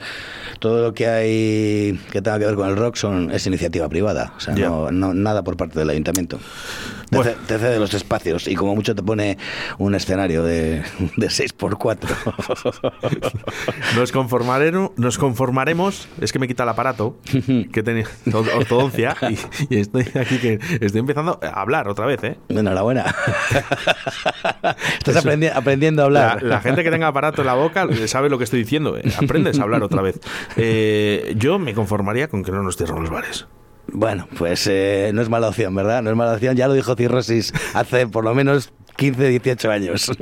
[0.60, 4.34] todo lo que hay que tenga que ver con el rock son es iniciativa privada,
[4.36, 6.40] o sea, no, no- nada por parte del ayuntamiento.
[7.10, 9.38] Te, ce- te cede los espacios y como mucho te pone
[9.80, 10.84] un escenario de,
[11.18, 11.98] de 6x4.
[13.96, 17.18] Nos conformaremos, nos conformaremos, es que me quita el aparato
[17.72, 19.38] que tenía or- ortodoncia y,
[19.74, 22.38] y estoy aquí que estoy empezando a hablar otra vez, ¿eh?
[22.50, 23.06] Enhorabuena.
[24.98, 26.44] Estás aprendi- aprendiendo a hablar.
[26.44, 28.98] La, la gente que tenga aparato en la boca sabe lo que estoy diciendo.
[28.98, 29.04] ¿eh?
[29.22, 30.20] Aprendes a hablar otra vez.
[30.58, 33.48] Eh, yo me conformaría con que no nos cierren los bares.
[33.94, 36.02] Bueno, pues eh, no es mala opción, ¿verdad?
[36.02, 36.56] No es mala opción.
[36.56, 40.12] Ya lo dijo Cirrosis hace por lo menos 15, 18 años.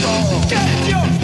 [0.00, 1.17] Get your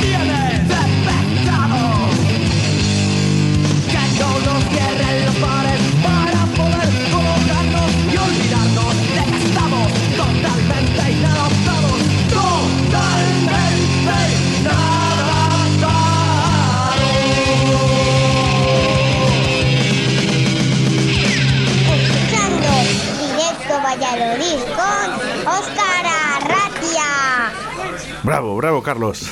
[28.85, 29.28] Carlos.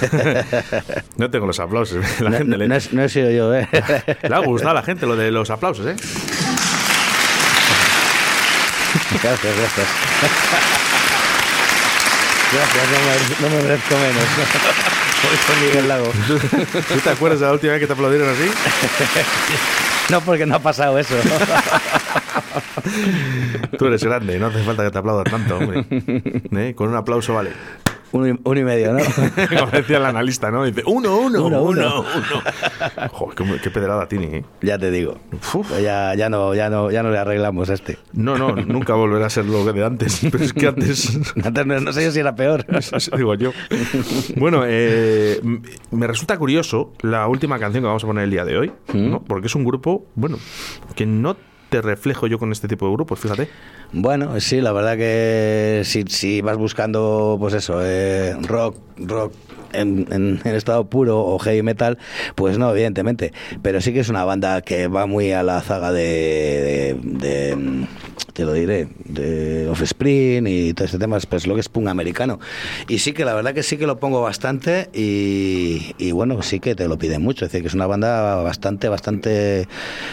[1.17, 2.05] no tengo los aplausos.
[2.21, 3.69] La No, gente le, no, he- no he sido yo, ¿eh?
[4.29, 5.95] le ha gustado a la gente lo de los aplausos, ¿eh?
[9.23, 9.87] Gracias, gracias.
[12.53, 14.25] Gracias, no me, no me merezco menos.
[15.23, 16.11] Voy con Miguel Lago.
[16.89, 18.51] ¿Tú te acuerdas de la última vez que te aplaudieron así?
[20.11, 21.15] No, porque no ha pasado eso.
[23.79, 25.85] Tú eres grande, no hace falta que te aplaudan tanto, hombre.
[26.69, 26.75] ¿Eh?
[26.75, 27.53] Con un aplauso vale.
[28.13, 28.99] Uno y, uno y medio, ¿no?
[29.59, 30.65] Como decía el analista, ¿no?
[30.65, 32.05] Dice, uno, uno, Uno, uno, uno.
[33.13, 34.45] Joder, qué, qué pedrada tiene, ¿eh?
[34.61, 35.19] Ya te digo.
[35.83, 37.99] Ya, ya, no, ya, no, ya no le arreglamos a este.
[38.13, 40.21] No, no, nunca volverá a ser lo que de antes.
[40.31, 41.19] Pero es que antes...
[41.43, 42.67] Antes no, no sé yo si era peor.
[42.69, 43.53] Eso digo yo.
[44.37, 45.41] Bueno, eh,
[45.91, 49.23] me resulta curioso la última canción que vamos a poner el día de hoy, ¿no?
[49.23, 50.39] Porque es un grupo, bueno,
[50.95, 51.37] que no
[51.73, 53.49] te reflejo yo con este tipo de grupos, fíjate.
[53.93, 59.33] Bueno, sí, la verdad que si, vas buscando, pues eso, eh, rock, rock
[59.73, 61.97] en, estado puro o heavy metal,
[62.35, 63.33] pues no, evidentemente.
[63.63, 67.57] Pero sí que es una banda que va muy a la zaga de, de, de,
[68.33, 72.41] te lo diré, de Offspring y todo este tema, pues lo que es punk americano.
[72.89, 76.61] Y sí que la verdad que sí que lo pongo bastante y, y bueno, sí
[76.61, 77.45] que te lo piden mucho.
[77.45, 79.69] Es decir, que es una banda bastante, bastante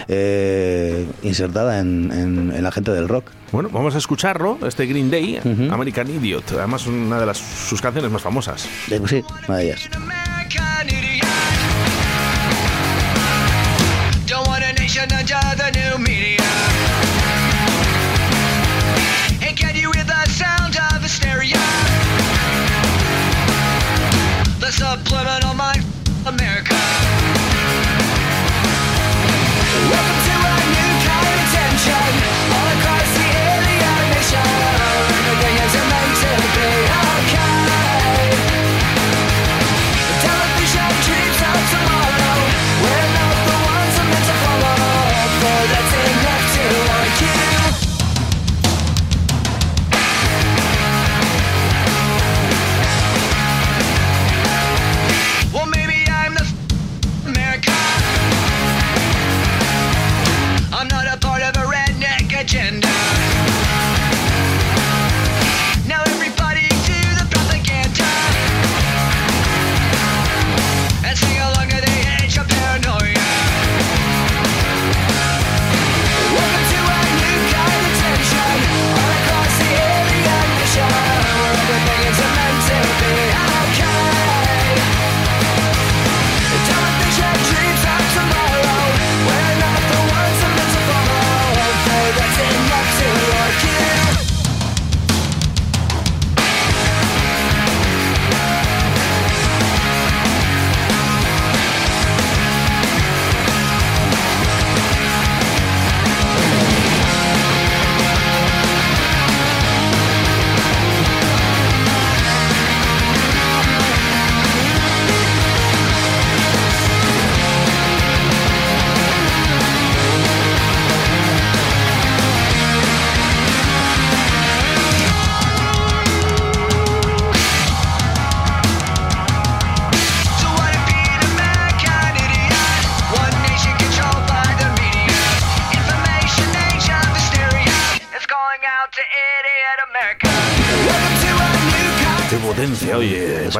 [0.08, 3.32] eh, insertada en, en- en la gente del rock.
[3.52, 5.40] Bueno, vamos a escucharlo, este Green Day,
[5.72, 6.52] American Idiot.
[6.52, 8.66] Además, una de las, sus canciones más famosas.
[8.92, 9.90] Eh, pues sí, una de ellas.
[14.28, 16.39] Don't want a nation under the new media.
[25.10, 25.39] The subliminal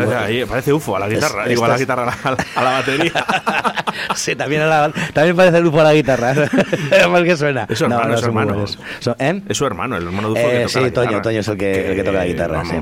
[0.06, 1.44] Parece, ahí- parece UFO a la guitarra.
[1.44, 3.12] Es- Digo, a la estás- guitarra, a la, a la batería.
[4.16, 6.34] Sí, también, a la- también parece el grupo a la guitarra.
[7.12, 7.66] Mal que suena.
[7.70, 8.66] Es su hermano, No, no es su hermano.
[9.00, 9.42] Son- ¿eh?
[9.48, 11.22] Es su hermano, el hermano de UFO que Eh, toca sí, la Toño.
[11.22, 12.76] Toño es el que, el que toca la guitarra, sí.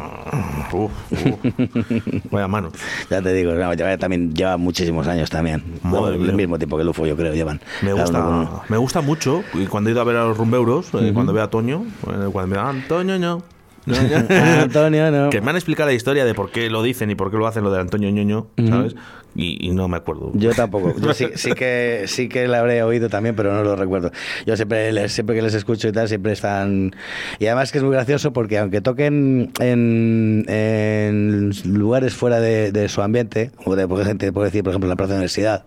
[0.73, 2.31] Uf, uf.
[2.31, 2.72] Vaya mano.
[3.10, 5.64] Ya te digo, no, lleva- también lleva muchísimos años también.
[5.84, 6.31] Madre el mía.
[6.34, 7.60] mismo tiempo que el UFO, yo creo, llevan.
[7.81, 9.44] Me gusta, con- me gusta mucho.
[9.53, 12.30] Y cuando he ido a ver a los rumbeuros, eh, cuando veo a Toño, eh,
[12.31, 13.44] cuando me da Antonio, no.
[14.61, 15.30] Antonio, no.
[15.30, 17.47] Que me han explicado la historia de por qué lo dicen y por qué lo
[17.47, 18.95] hacen lo de Antonio Ñoño, ¿sabes?
[19.39, 20.31] Y, no me acuerdo.
[20.34, 20.95] Yo tampoco.
[20.99, 24.11] Yo sí, sí que sí que la habré oído también, pero no lo recuerdo.
[24.47, 26.95] Yo siempre siempre que les escucho y tal, siempre están.
[27.38, 33.51] Y además que es muy gracioso porque aunque toquen en, lugares fuera de, su ambiente,
[33.64, 35.65] como de, por gente puede decir, por ejemplo, en la Plaza de la Universidad,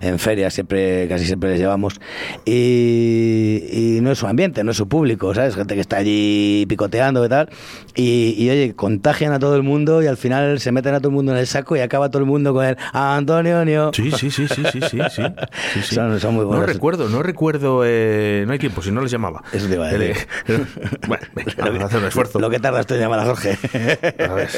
[0.00, 2.00] en ferias, siempre, casi siempre les llevamos.
[2.44, 5.54] Y, y no es su ambiente, no es su público, ¿sabes?
[5.54, 7.50] Gente que está allí picoteando y tal.
[7.94, 11.08] Y, y, oye, contagian a todo el mundo y al final se meten a todo
[11.10, 13.90] el mundo en el saco y acaba todo el mundo con el Antonio Nio.
[13.92, 15.22] Sí, sí, sí, sí, sí, sí, sí.
[15.74, 15.94] sí, sí.
[15.94, 19.42] Son, son muy No recuerdo, no recuerdo, eh, no hay tiempo, si no les llamaba.
[19.52, 20.26] Eso te iba a El, decir.
[21.06, 22.38] bueno, venga, vamos a hacer un esfuerzo.
[22.40, 23.58] Lo que tardas tú en llamar a Jorge.
[24.28, 24.48] A ver,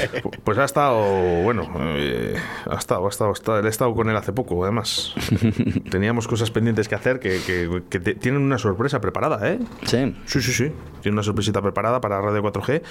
[0.45, 2.37] pues ha estado, bueno, eh,
[2.71, 5.15] ha estado, ha estado, ha estado- he estado con él hace poco, además.
[5.91, 9.59] Teníamos cosas pendientes que hacer que, que- que te- tienen una sorpresa preparada, ¿eh?
[9.85, 10.15] Sí.
[10.27, 10.73] Sí, sí, sí.
[11.03, 12.83] Tiene una sorpresita preparada para Radio 4G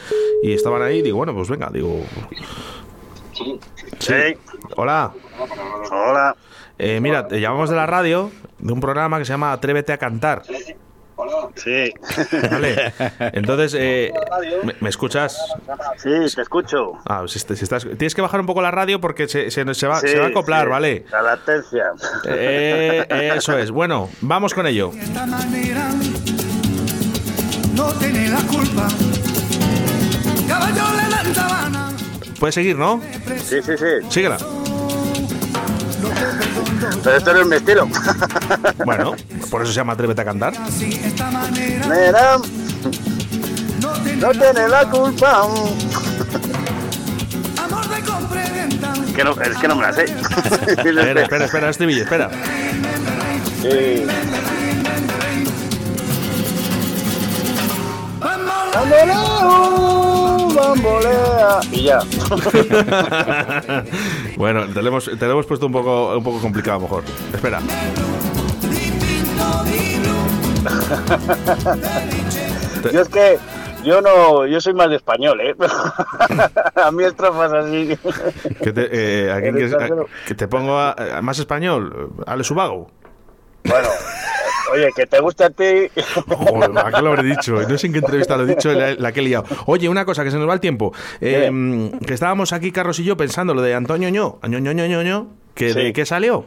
[0.43, 2.01] y estaban ahí, digo, bueno, pues venga, digo...
[3.99, 4.13] Sí.
[4.75, 5.11] Hola.
[5.91, 6.35] Hola.
[6.79, 9.97] Eh, mira, te llamamos de la radio, de un programa que se llama Atrévete a
[9.97, 10.43] cantar.
[11.55, 11.91] Sí.
[12.51, 12.93] Vale.
[13.33, 14.13] Entonces, eh,
[14.63, 15.35] ¿me, me escuchas?
[15.97, 16.93] Sí, te escucho.
[17.07, 19.73] Ah, si, est- si estás, tienes que bajar un poco la radio porque se, se,
[19.73, 20.69] se va, Sí, se va a acoplar, sí.
[20.69, 21.05] ¿vale?
[21.11, 21.85] La latencia.
[22.27, 23.71] Eh, eso es.
[23.71, 24.91] Bueno, vamos con ello.
[24.91, 25.89] De esta manera
[27.73, 28.87] no tiene la culpa.
[30.47, 31.07] Caballo le.
[32.39, 33.01] Puedes seguir, ¿no?
[33.43, 33.85] Sí, sí, sí.
[34.09, 34.37] Síguela.
[37.03, 37.87] Pero esto no es mi estilo.
[38.85, 39.15] Bueno,
[39.49, 40.53] por eso se llama Atrévete a cantar.
[40.79, 42.37] Mira,
[44.19, 45.41] no tiene la culpa.
[47.63, 48.93] amor de comprenda.
[49.15, 50.03] Que no, es que no me la sé.
[50.67, 52.29] Espera, espera, espera, estribillo, espera.
[53.61, 54.05] Sí.
[58.73, 61.59] Bamboleo, bambolea.
[61.71, 61.99] Y ya.
[64.37, 66.83] bueno, te lo hemos, te lo hemos puesto un poco, un poco complicado, a lo
[66.83, 67.03] mejor.
[67.33, 67.61] Espera.
[72.91, 73.37] Yo es que
[73.83, 75.55] yo no, yo soy más de español, ¿eh?
[76.75, 77.97] A mí estrofas así.
[78.61, 82.11] Que te, eh, ¿a quién Eres quieres- a- que te pongo a- a más español.
[82.25, 82.89] Ale Subago.
[83.63, 83.87] Bueno,
[84.71, 85.89] oye, que te gusta a ti.
[86.27, 87.53] Joder, ¿a qué lo habré dicho?
[87.67, 89.45] No sé en qué entrevista lo he dicho, la, la que he liado.
[89.65, 90.93] Oye, una cosa, que se nos va el tiempo.
[91.21, 94.39] Eh, que estábamos aquí, Carlos y yo, pensando lo de Antonio Ño.
[94.47, 96.45] Ño, Ño, Ño, Ño, que ¿De qué salió?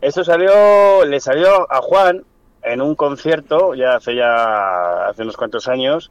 [0.00, 2.24] Esto salió, le salió a Juan
[2.62, 6.10] en un concierto, ya hace ya hace unos cuantos años,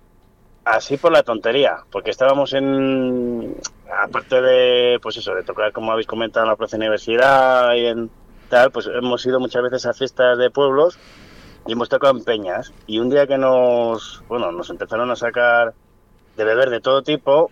[0.65, 3.55] así por la tontería, porque estábamos en,
[4.03, 8.09] aparte de, pues eso, de tocar, como habéis comentado, en la Plaza Universidad y en
[8.53, 10.99] tal, pues hemos ido muchas veces a fiestas de pueblos
[11.65, 12.71] y hemos tocado en peñas.
[12.85, 15.73] Y un día que nos, bueno, nos empezaron a sacar
[16.37, 17.49] de beber de todo tipo,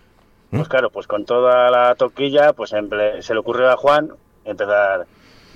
[0.50, 4.12] pues claro, pues con toda la toquilla, pues se le ocurrió a Juan
[4.44, 5.06] empezar...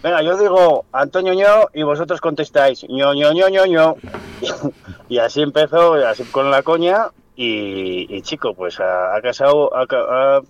[0.02, 3.94] Venga, yo digo Antonio ño y vosotros contestáis ño ño ño ño ño.
[5.08, 9.82] Y así empezó, así con la coña y, y, chico, pues ha, ha casado ha,
[9.82, 10.40] ha-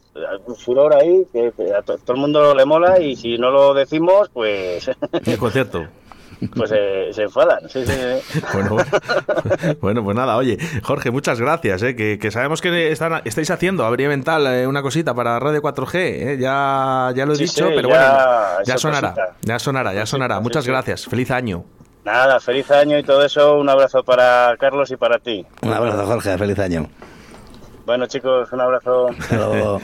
[0.47, 3.75] un furor ahí que a to- todo el mundo le mola y si no lo
[3.75, 4.89] decimos, pues
[5.27, 5.85] El concierto.
[6.55, 7.69] pues eh, se enfadan.
[7.69, 8.41] Sí, sí, sí.
[8.53, 8.85] Bueno, bueno.
[9.81, 13.85] Bueno, pues nada, oye, Jorge, muchas gracias, eh, que, que sabemos que están, estáis haciendo,
[13.85, 17.89] habría mental, eh, una cosita para Radio 4G, eh, ya, ya lo he dicho, pero
[17.89, 20.41] ya, bueno, ya sonará, ya sonará, ya sonará.
[20.41, 21.65] Muchas gracias, feliz año.
[22.07, 23.59] Nada, feliz año y todo eso.
[23.59, 25.45] Un abrazo para Carlos y para ti.
[25.63, 26.39] Un abrazo, Jorge.
[26.39, 26.89] Feliz año.
[27.85, 29.09] Bueno, chicos, un abrazo.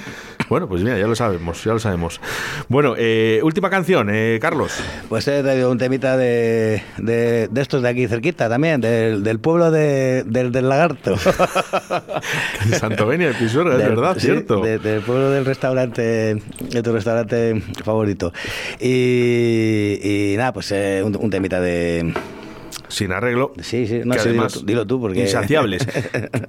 [0.53, 2.21] Bueno, pues mira, ya lo sabemos, ya lo sabemos.
[2.69, 4.75] Bueno, eh, última canción, eh, Carlos.
[5.09, 9.39] Pues he traído un temita de, de, de estos de aquí cerquita también, del, del
[9.39, 11.15] pueblo de, del, del lagarto.
[12.69, 14.61] De Santovenia de Pisuerga, es verdad, sí, cierto.
[14.61, 18.31] de- del pueblo del restaurante, de tu restaurante favorito.
[18.79, 22.13] Y, y nada, pues eh, un, un temita de...
[22.93, 23.53] Sin arreglo.
[23.61, 25.21] Sí, sí, no que además, dilo tú, porque...
[25.21, 25.87] Insaciables.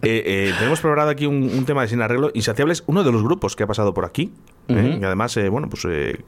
[0.05, 2.31] Eh, eh, tenemos preparado aquí un, un tema de Sin Arreglo.
[2.33, 4.31] Insaciables, uno de los grupos que ha pasado por aquí.
[4.67, 4.97] ¿Eh?
[5.01, 6.19] Y además, eh, bueno, pues eh,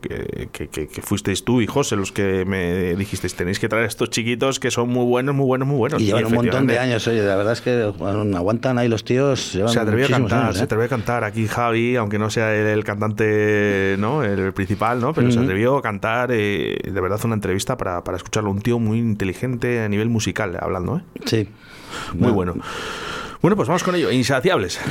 [0.52, 4.10] que, que- fuisteis tú y José los que me dijisteis, tenéis que traer a estos
[4.10, 6.02] chiquitos que son muy buenos, muy buenos, muy buenos.
[6.02, 9.04] Y llevan un montón de años, oye, la verdad es que bueno, aguantan ahí los
[9.06, 9.54] tíos.
[9.54, 10.66] Llevan Se atrevió a cantar, años, se ¿eh?
[10.66, 14.24] atrevió a cantar aquí Javi, aunque no sea el, el cantante, ¿no?
[14.24, 15.14] El principal, ¿no?
[15.14, 18.52] Pero se atrevió a cantar, eh, de verdad, una entrevista para, para escucharlo.
[18.52, 21.02] Un tío muy inteligente a nivel musical, hablando, ¿eh?
[21.26, 21.48] Sí.
[22.14, 22.56] Muy bueno.
[23.42, 24.12] Bueno, pues vamos con ello.
[24.12, 24.80] Insaciables.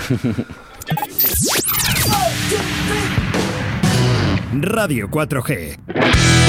[4.62, 6.43] Radio 4G.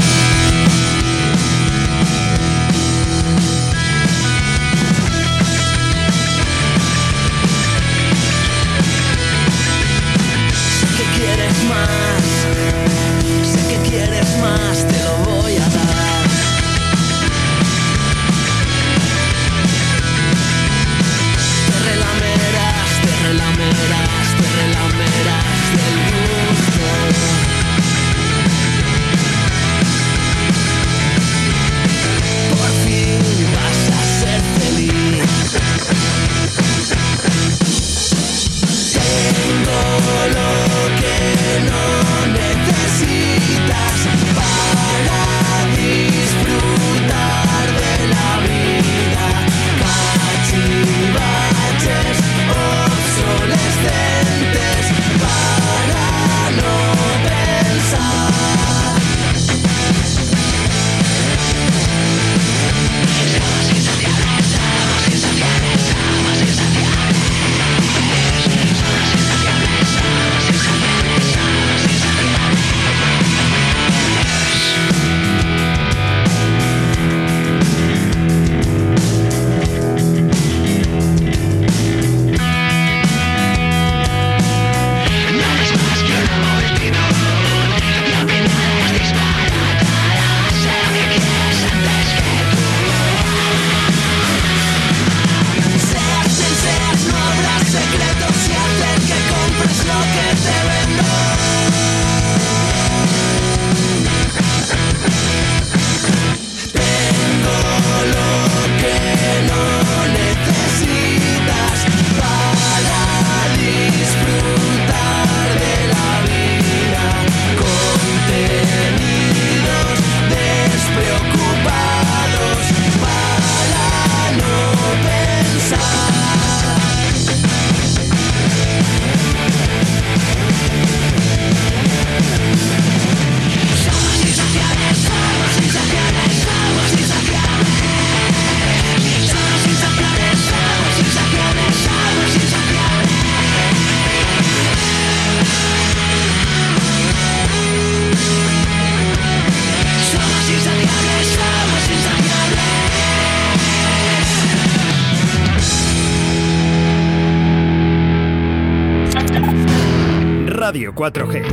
[161.05, 161.43] 4G.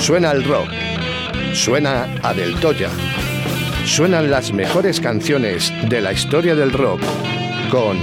[0.00, 0.68] Suena el rock.
[1.54, 2.90] Suena a Del Toya.
[3.84, 7.00] Suenan las mejores canciones de la historia del rock
[7.70, 7.98] con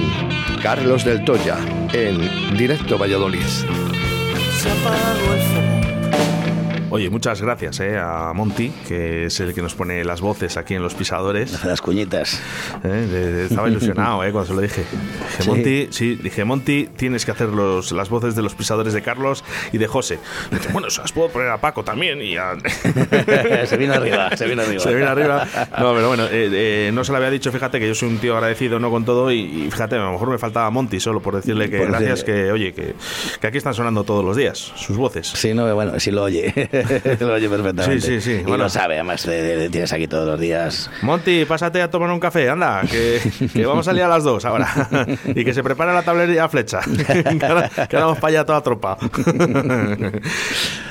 [0.62, 1.58] Carlos Del Toya
[1.94, 3.40] en Directo Valladolid.
[3.42, 5.67] Se apagó el fuego.
[6.98, 10.74] Oye, muchas gracias eh, a Monty, que es el que nos pone las voces aquí
[10.74, 11.64] en los pisadores.
[11.64, 12.42] Las cuñitas.
[12.84, 14.82] Eh, estaba ilusionado eh, cuando se lo dije.
[14.82, 15.50] Dije, Sí.
[15.50, 19.44] Monty, sí, dije, Monty, tienes que hacer los, las voces de los pisadores de Carlos
[19.72, 20.18] y de José.
[20.74, 22.56] Bueno, se las puedo poner a Paco también y a...
[23.68, 24.80] se vino arriba, se vino arriba.
[24.82, 25.46] Se vino arriba.
[25.80, 28.34] No, pero bueno, eh, no se lo había dicho, fíjate que yo soy un tío
[28.36, 31.36] agradecido, no con todo, y, y fíjate, a lo mejor me faltaba Monty solo por
[31.36, 32.44] decirle que Por gracias, decirle.
[32.46, 32.96] que oye, que,
[33.40, 35.28] que aquí están sonando todos los días sus voces.
[35.28, 36.52] Sí, no, bueno, sí lo oye.
[37.20, 38.02] lo oye perfectamente.
[38.02, 38.32] Sí, sí, sí.
[38.42, 38.66] Y Bueno.
[38.66, 40.90] lo sabe, además, tienes aquí todos los días.
[41.02, 43.20] Monty, pásate a tomar un café, anda, que,
[43.54, 44.68] que vamos a salir a las dos ahora.
[45.26, 46.80] y que se prepare la tablería flecha.
[47.40, 48.98] que, ahora, que ahora vamos para allá toda tropa.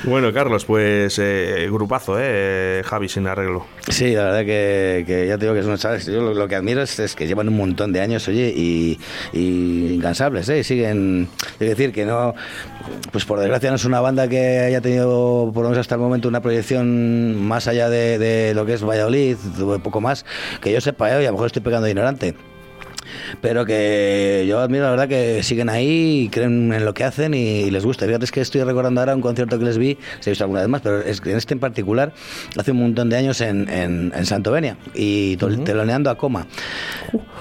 [0.03, 2.81] bueno, Carlos, pues eh, grupazo, ¿eh?
[2.85, 3.65] Javi sin arreglo.
[3.89, 6.05] Sí, la verdad que, que ya te digo que son, ¿sabes?
[6.05, 8.99] Yo lo, lo que admiro es, es que llevan un montón de años, oye, y,
[9.33, 10.59] y incansables, ¿eh?
[10.59, 11.27] Y siguen.
[11.59, 12.33] Es decir, que no.
[13.11, 16.01] Pues por desgracia no es una banda que haya tenido, por lo menos hasta el
[16.01, 19.37] momento, una proyección más allá de, lo que es Valladolid,
[19.83, 20.25] poco más,
[20.61, 21.23] que yo sepa, ¿eh?
[21.23, 22.35] y a lo mejor estoy pegando ignorante.
[23.41, 27.33] Pero que yo admiro la verdad que siguen ahí y creen en lo que hacen
[27.33, 28.05] y, les gusta.
[28.05, 30.61] Fíjate es que estoy recordando ahora un concierto que les vi, se ha visto alguna
[30.61, 32.13] vez más, pero es que en este en particular
[32.57, 36.47] hace un montón de años en, en, en Santovenia y tol- teloneando a coma.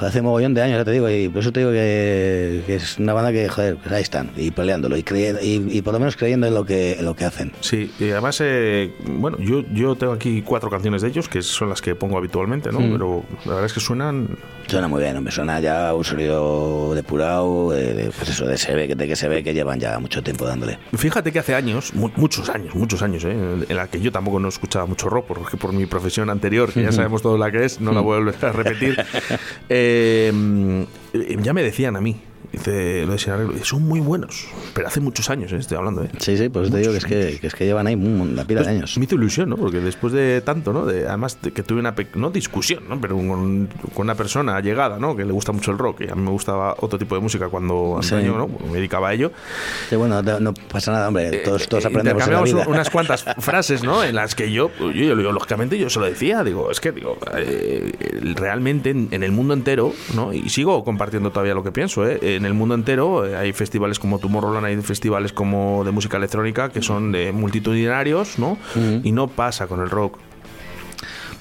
[0.00, 2.98] Hace mogollón de años, ya te digo, y por eso te digo que, que es
[2.98, 5.98] una banda que, joder, pues ahí están, y peleándolo, y, creyendo, y, y por lo
[6.00, 7.52] menos creyendo en lo que, en lo que hacen.
[7.60, 11.70] Sí, y además, eh, bueno, yo, yo tengo aquí cuatro canciones de ellos, que son
[11.70, 12.80] las que pongo habitualmente, ¿no?
[12.80, 12.92] Mm.
[12.92, 14.28] Pero la verdad es que suenan...
[14.66, 18.94] Suena muy bien, me suena ya un sonido depurado, de, pues eso, de, se ve,
[18.94, 20.78] de que se ve que llevan ya mucho tiempo dándole.
[20.96, 23.32] Fíjate que hace años, mu- muchos años, muchos años, ¿eh?
[23.68, 26.82] en la que yo tampoco no escuchaba mucho rock, porque por mi profesión anterior, que
[26.82, 28.96] ya sabemos todo la que es, no la voy a volver a repetir,
[29.68, 30.32] eh,
[31.42, 32.16] ya me decían a mí,
[32.52, 35.56] dice, lo de Sin Arreglo, son muy buenos, pero hace muchos años, ¿eh?
[35.56, 36.04] estoy hablando.
[36.04, 36.10] ¿eh?
[36.18, 38.60] Sí, sí, pues te digo que es que, que es que llevan ahí una pila
[38.60, 38.98] de Pues años.
[38.98, 39.56] Me hizo ilusión, ¿no?
[39.56, 40.86] Porque después de tanto, ¿no?
[40.86, 43.00] De, además de que tuve una, no discusión, ¿no?
[43.00, 45.16] Pero con, con una persona llegada, ¿no?
[45.16, 47.48] Que le gusta mucho el rock, y a mí me gustaba otro tipo de música
[47.48, 48.14] cuando Sí.
[48.16, 48.48] ¿no?
[48.48, 49.32] Me dedicaba a ello.
[49.88, 52.64] Sí, bueno, no, no pasa nada, hombre, todos, todos aprendemos en la vida.
[52.66, 54.04] unas cuantas frases, ¿no?
[54.04, 56.44] En las que yo, yo, yo, yo, lógicamente, yo se lo decía.
[56.44, 57.92] Digo, es que, digo, eh,
[58.34, 60.32] realmente en, en el mundo entero, ¿no?
[60.32, 62.18] Y sigo compartiendo todavía lo que pienso, ¿eh?
[62.36, 66.68] En el mundo entero eh, hay festivales como Tomorrowland, hay festivales como de música electrónica
[66.68, 68.58] que son de multitudinarios, ¿no?
[69.02, 70.18] Y no pasa con el rock.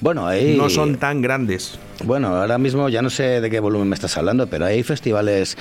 [0.00, 0.56] Bueno, ahí...
[0.56, 1.78] No son tan grandes.
[2.04, 5.56] Bueno, ahora mismo ya no sé de qué volumen me estás hablando, pero hay festivales,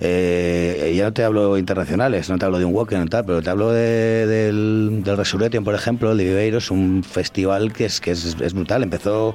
[0.00, 3.42] eh, ya no te hablo internacionales, no te hablo de un Walker y tal, pero
[3.42, 7.86] te hablo de- del, del Resurrection, por ejemplo, el de Viveiro, es un festival que
[7.86, 8.84] es, que es, es brutal.
[8.84, 9.34] Empezó,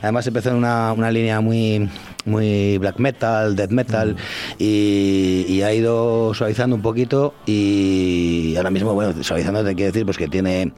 [0.00, 1.88] además empezó en una, una línea muy
[2.24, 4.16] muy black metal, death metal
[4.58, 10.04] y, y ha ido suavizando un poquito y ahora mismo, bueno, suavizando te quiero decir
[10.04, 10.72] pues que tiene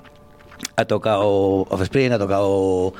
[0.78, 2.94] ha tocado Offspring, ha tocado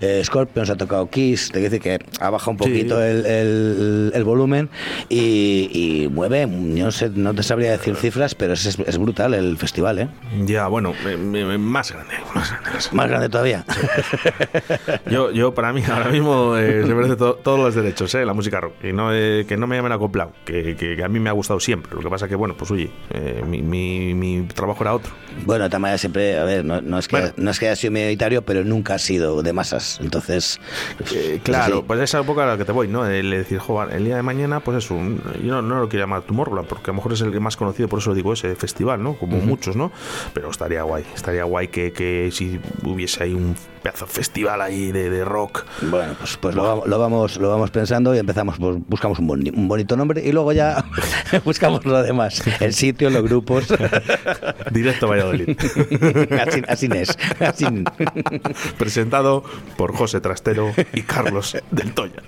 [0.00, 2.64] eh, Scorpions, ha tocado Kiss, te decir que ha bajado un Sí.
[2.70, 4.70] poquito el, el- el volumen
[5.08, 5.68] y,
[6.04, 9.98] y mueve, no sé, no te sabría decir cifras, pero es, es brutal el festival,
[9.98, 10.08] ¿eh?
[10.46, 12.70] Ya, bueno, eh, eh, más grande, más grande.
[12.92, 13.64] Más grande todavía.
[15.10, 18.32] Yo, yo para mí ahora mismo eh, se merece to- todos los derechos, eh, la
[18.32, 18.74] música rock.
[18.84, 21.32] Y no, eh, que no me llamen acoplado, que, que, que a mí me ha
[21.32, 21.92] gustado siempre.
[21.94, 25.12] Lo que pasa que, bueno, pues oye, eh, mi, mi, mi trabajo era otro.
[25.44, 28.42] Bueno, maneras siempre, a ver, no, no es que no es que haya sido minoritario,
[28.42, 29.98] pero nunca ha sido de masas.
[30.02, 30.60] Entonces,
[31.14, 33.06] Eh, claro, pues esa época a la que te voy, ¿no?
[33.06, 36.04] El decir, joder, el día de mañana, pues eso, un- yo no, no lo quiero
[36.04, 38.54] llamar Tomorrowland, porque a lo mejor es el que más conocido, por eso digo ese
[38.54, 39.14] festival, ¿no?
[39.18, 39.90] Como muchos, ¿no?
[40.32, 44.92] Pero estaría guay, estaría guay que, que si hubiese ahí un pedazo de festival ahí
[44.92, 45.64] de, de rock.
[45.82, 49.28] Bueno, pues, pues lo, vamos, lo, vamos, lo vamos pensando y empezamos, pues, buscamos un,
[49.28, 50.84] boni- un bonito nombre y luego ya
[51.44, 52.42] buscamos lo demás.
[52.60, 53.66] El sitio, los grupos.
[54.70, 55.50] Directo a Valladolid.
[56.46, 57.13] así, así es.
[58.78, 59.44] Presentado
[59.76, 62.22] por José Trastero y Carlos del Toya.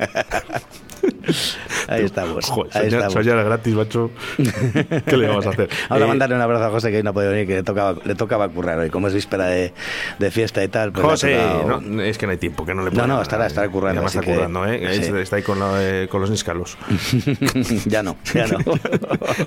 [1.88, 2.44] Ahí estamos.
[2.46, 3.12] Joder, ahí soñar, estamos.
[3.26, 4.10] soñar gratis, macho.
[5.06, 5.68] ¿Qué le vamos a hacer?
[5.88, 7.54] Vamos a Eh, mandarle un abrazo a José que hoy no ha podido venir, que
[7.54, 8.90] le tocaba, le tocaba currar hoy.
[8.90, 9.72] Como es víspera de,
[10.18, 10.92] de fiesta y tal.
[10.92, 13.06] Pues ha José, tocado- no, es que no hay tiempo, que no le No, puedo
[13.06, 13.22] no, dar.
[13.22, 15.02] estará- estará currando, Y además así está que- currando, ¿eh?
[15.02, 15.12] sí.
[15.16, 16.76] Está- ahí con, la- eh, con los níscalos.
[17.86, 18.58] ya no, ya no.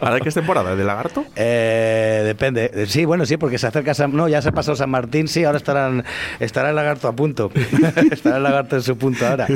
[0.02, 0.76] ¿Ahora qué es temporada?
[0.76, 1.26] ¿De lagarto?
[1.36, 2.86] Eh, depende.
[2.88, 4.16] Sí, bueno, sí, porque se acerca San...
[4.16, 6.04] No, ya se pasó San Martín, sí, ahora estarán,
[6.40, 7.52] estará el lagarto a punto.
[8.12, 9.48] estará el lagarto en su punto ahora.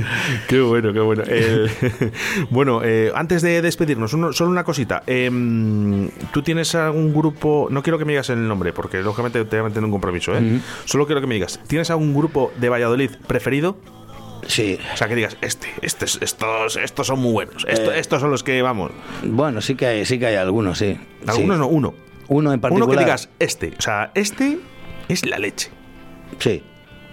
[0.48, 1.24] Qué bueno, qué bueno.
[1.24, 1.70] El-
[2.50, 5.04] bueno, eh, antes de despedirnos, uno- solo una cosita.
[5.08, 7.68] Em, ¿Tú tienes algún grupo?
[7.70, 9.92] No quiero que me digas el nombre, porque lógicamente te voy a meter en un
[9.92, 10.36] compromiso.
[10.38, 10.60] ¿eh?
[10.86, 13.78] Solo quiero que me digas, ¿tienes algún grupo de Valladolid preferido?
[14.48, 14.78] Sí.
[14.94, 17.66] O sea, que digas, este, este es- estos, estos son muy buenos.
[17.68, 18.92] Esto- Eh, estos son los que vamos.
[19.24, 20.98] Bueno, sí que hay, sí que hay algunos, sí.
[21.28, 21.60] Algunos Sí.
[21.62, 21.94] no, uno.
[22.28, 22.88] Uno en particular.
[22.90, 23.74] Uno que digas, este.
[23.78, 24.60] O sea, este
[25.08, 25.70] es la leche.
[26.40, 26.62] Sí.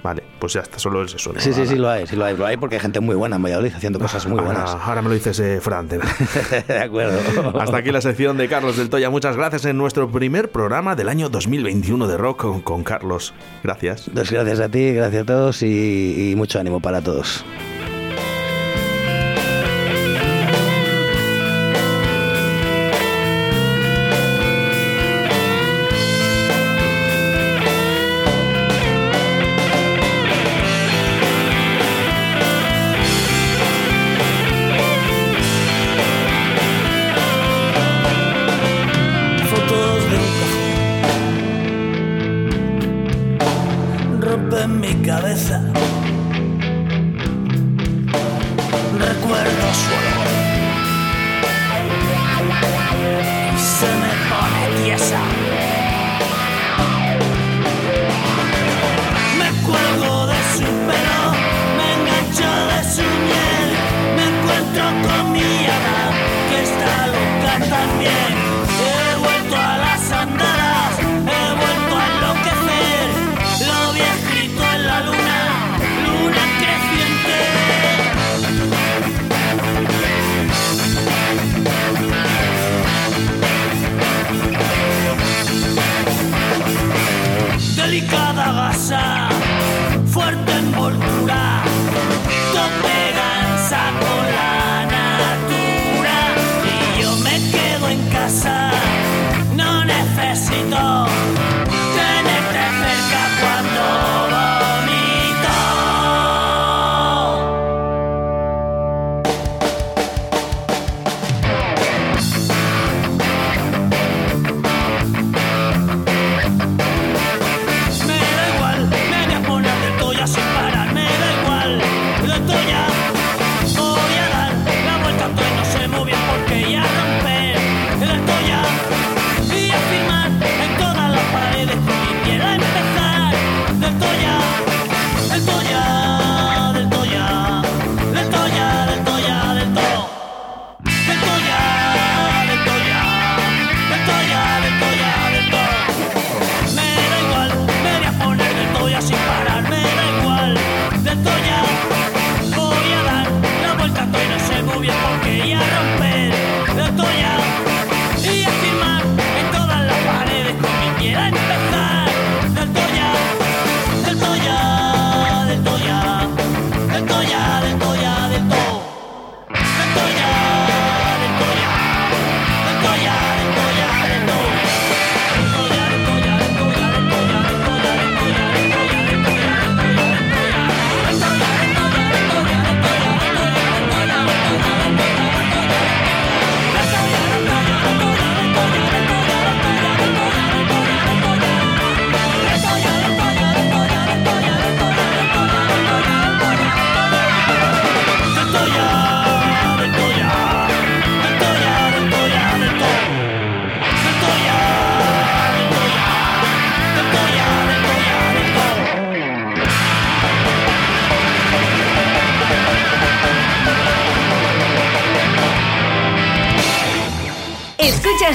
[0.03, 1.33] Vale, pues ya está, solo es eso.
[1.33, 1.41] ¿no?
[1.41, 2.37] Sí, sí, sí lo hay, sí lo hay.
[2.37, 4.71] Lo hay porque hay gente muy buena en Valladolid haciendo cosas muy buenas.
[4.83, 5.89] Ahora, me lo dices, eh, Fran.
[6.69, 7.19] de acuerdo.
[7.61, 9.11] Hasta aquí la sección de Carlos del Toya.
[9.11, 13.35] Muchas gracias en nuestro primer programa del año 2021 de Rock con, con Carlos.
[13.63, 14.09] Gracias.
[14.09, 17.45] Entonces, gracias a ti, gracias a todos y, y mucho ánimo para todos.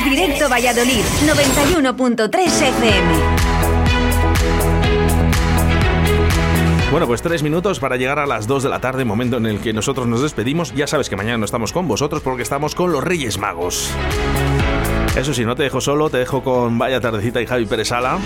[0.05, 3.45] Directo Valladolid 91.3 FM.
[6.91, 9.59] Bueno, pues tres minutos para llegar a las 2 de la tarde, momento en el
[9.59, 10.73] que nosotros nos despedimos.
[10.73, 13.91] Ya sabes que mañana no estamos con vosotros porque estamos con los Reyes Magos.
[15.17, 18.19] Eso sí, no te dejo solo, te dejo con Vaya Tardecita y Javi Pérez Sala.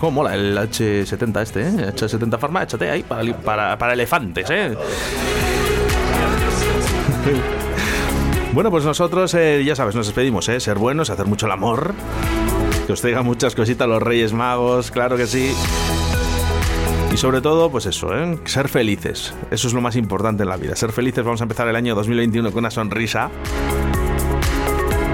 [0.00, 1.92] ¿Cómo mola el H70 este, eh?
[1.94, 4.76] H70 Pharma, échate ahí para, para, para elefantes, ¿eh?
[8.52, 10.58] Bueno, pues nosotros, eh, ya sabes, nos despedimos, ¿eh?
[10.58, 11.94] Ser buenos, hacer mucho el amor.
[12.86, 15.54] Que os traigan muchas cositas los Reyes Magos, claro que sí.
[17.12, 18.38] Y sobre todo, pues eso, ¿eh?
[18.44, 19.34] ser felices.
[19.52, 20.74] Eso es lo más importante en la vida.
[20.74, 21.24] Ser felices.
[21.24, 23.30] Vamos a empezar el año 2021 con una sonrisa.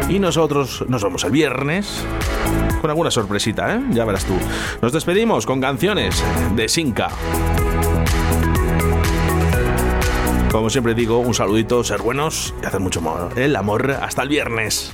[0.08, 2.04] Y nosotros nos vemos el viernes
[2.80, 3.80] con alguna sorpresita, ¿eh?
[3.90, 4.34] Ya verás tú.
[4.80, 6.22] Nos despedimos con canciones
[6.54, 7.08] de Sinca.
[10.56, 13.30] Como siempre digo, un saludito, ser buenos y hacer mucho amor.
[13.36, 14.90] El amor hasta el viernes.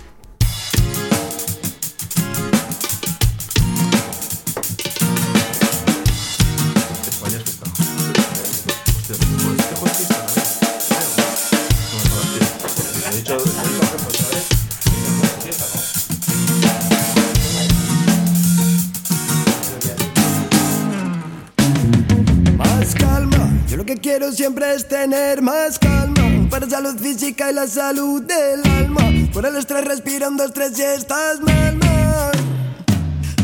[24.65, 26.49] Es tener más calma.
[26.51, 29.03] Para salud física y la salud del alma.
[29.33, 32.33] Por el estrés respira un, dos, tres y estás mal, mal.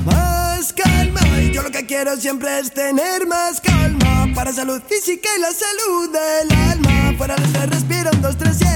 [0.05, 4.27] Más calma, y yo lo que quiero siempre es tener más calma.
[4.35, 7.15] Para salud física y la salud del alma.
[7.19, 8.68] Por el estrés respira un, dos, tres y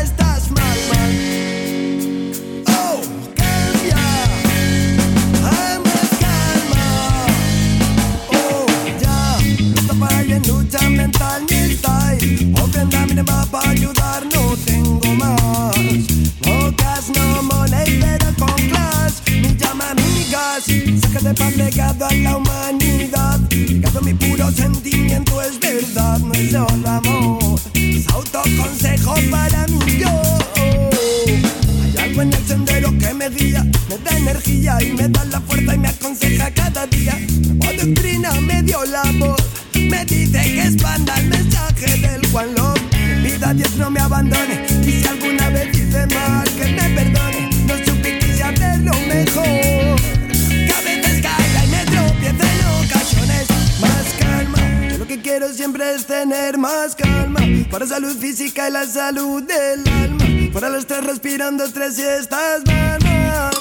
[58.72, 60.24] la salud del alma.
[60.52, 63.52] Para el estrés respirando estás mal, mal.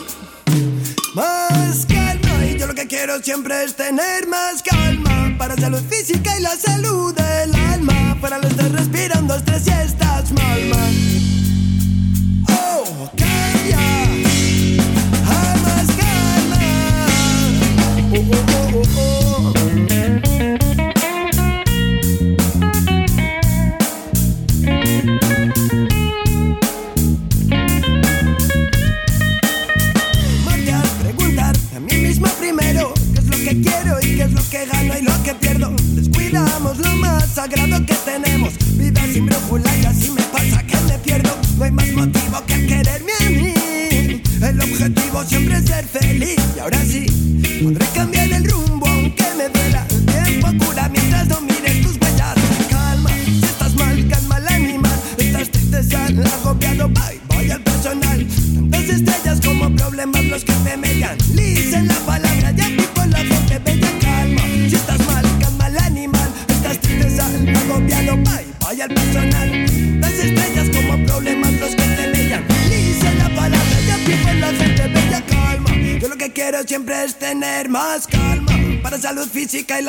[1.16, 6.38] Más calma y yo lo que quiero siempre es tener más calma para salud física
[6.38, 8.18] y la salud del alma.
[8.22, 10.32] Para el estrés respirando estrés y estás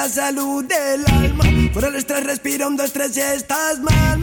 [0.03, 1.45] la salud del alma.
[1.73, 4.19] Por el estrés respira un, dos, tres y estás mal.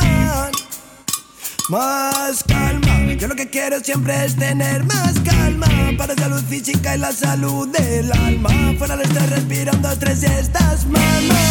[1.69, 5.67] Más calma, yo lo que quiero siempre es tener más calma
[5.99, 8.49] Para salud física y la salud del alma
[8.79, 11.48] Fuera del estrés respira un, dos, tres y estás mal, mal.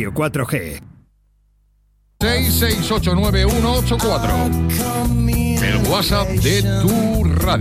[0.00, 0.80] Radio 4G.
[2.20, 4.50] 6689184.
[5.62, 7.24] El WhatsApp de tu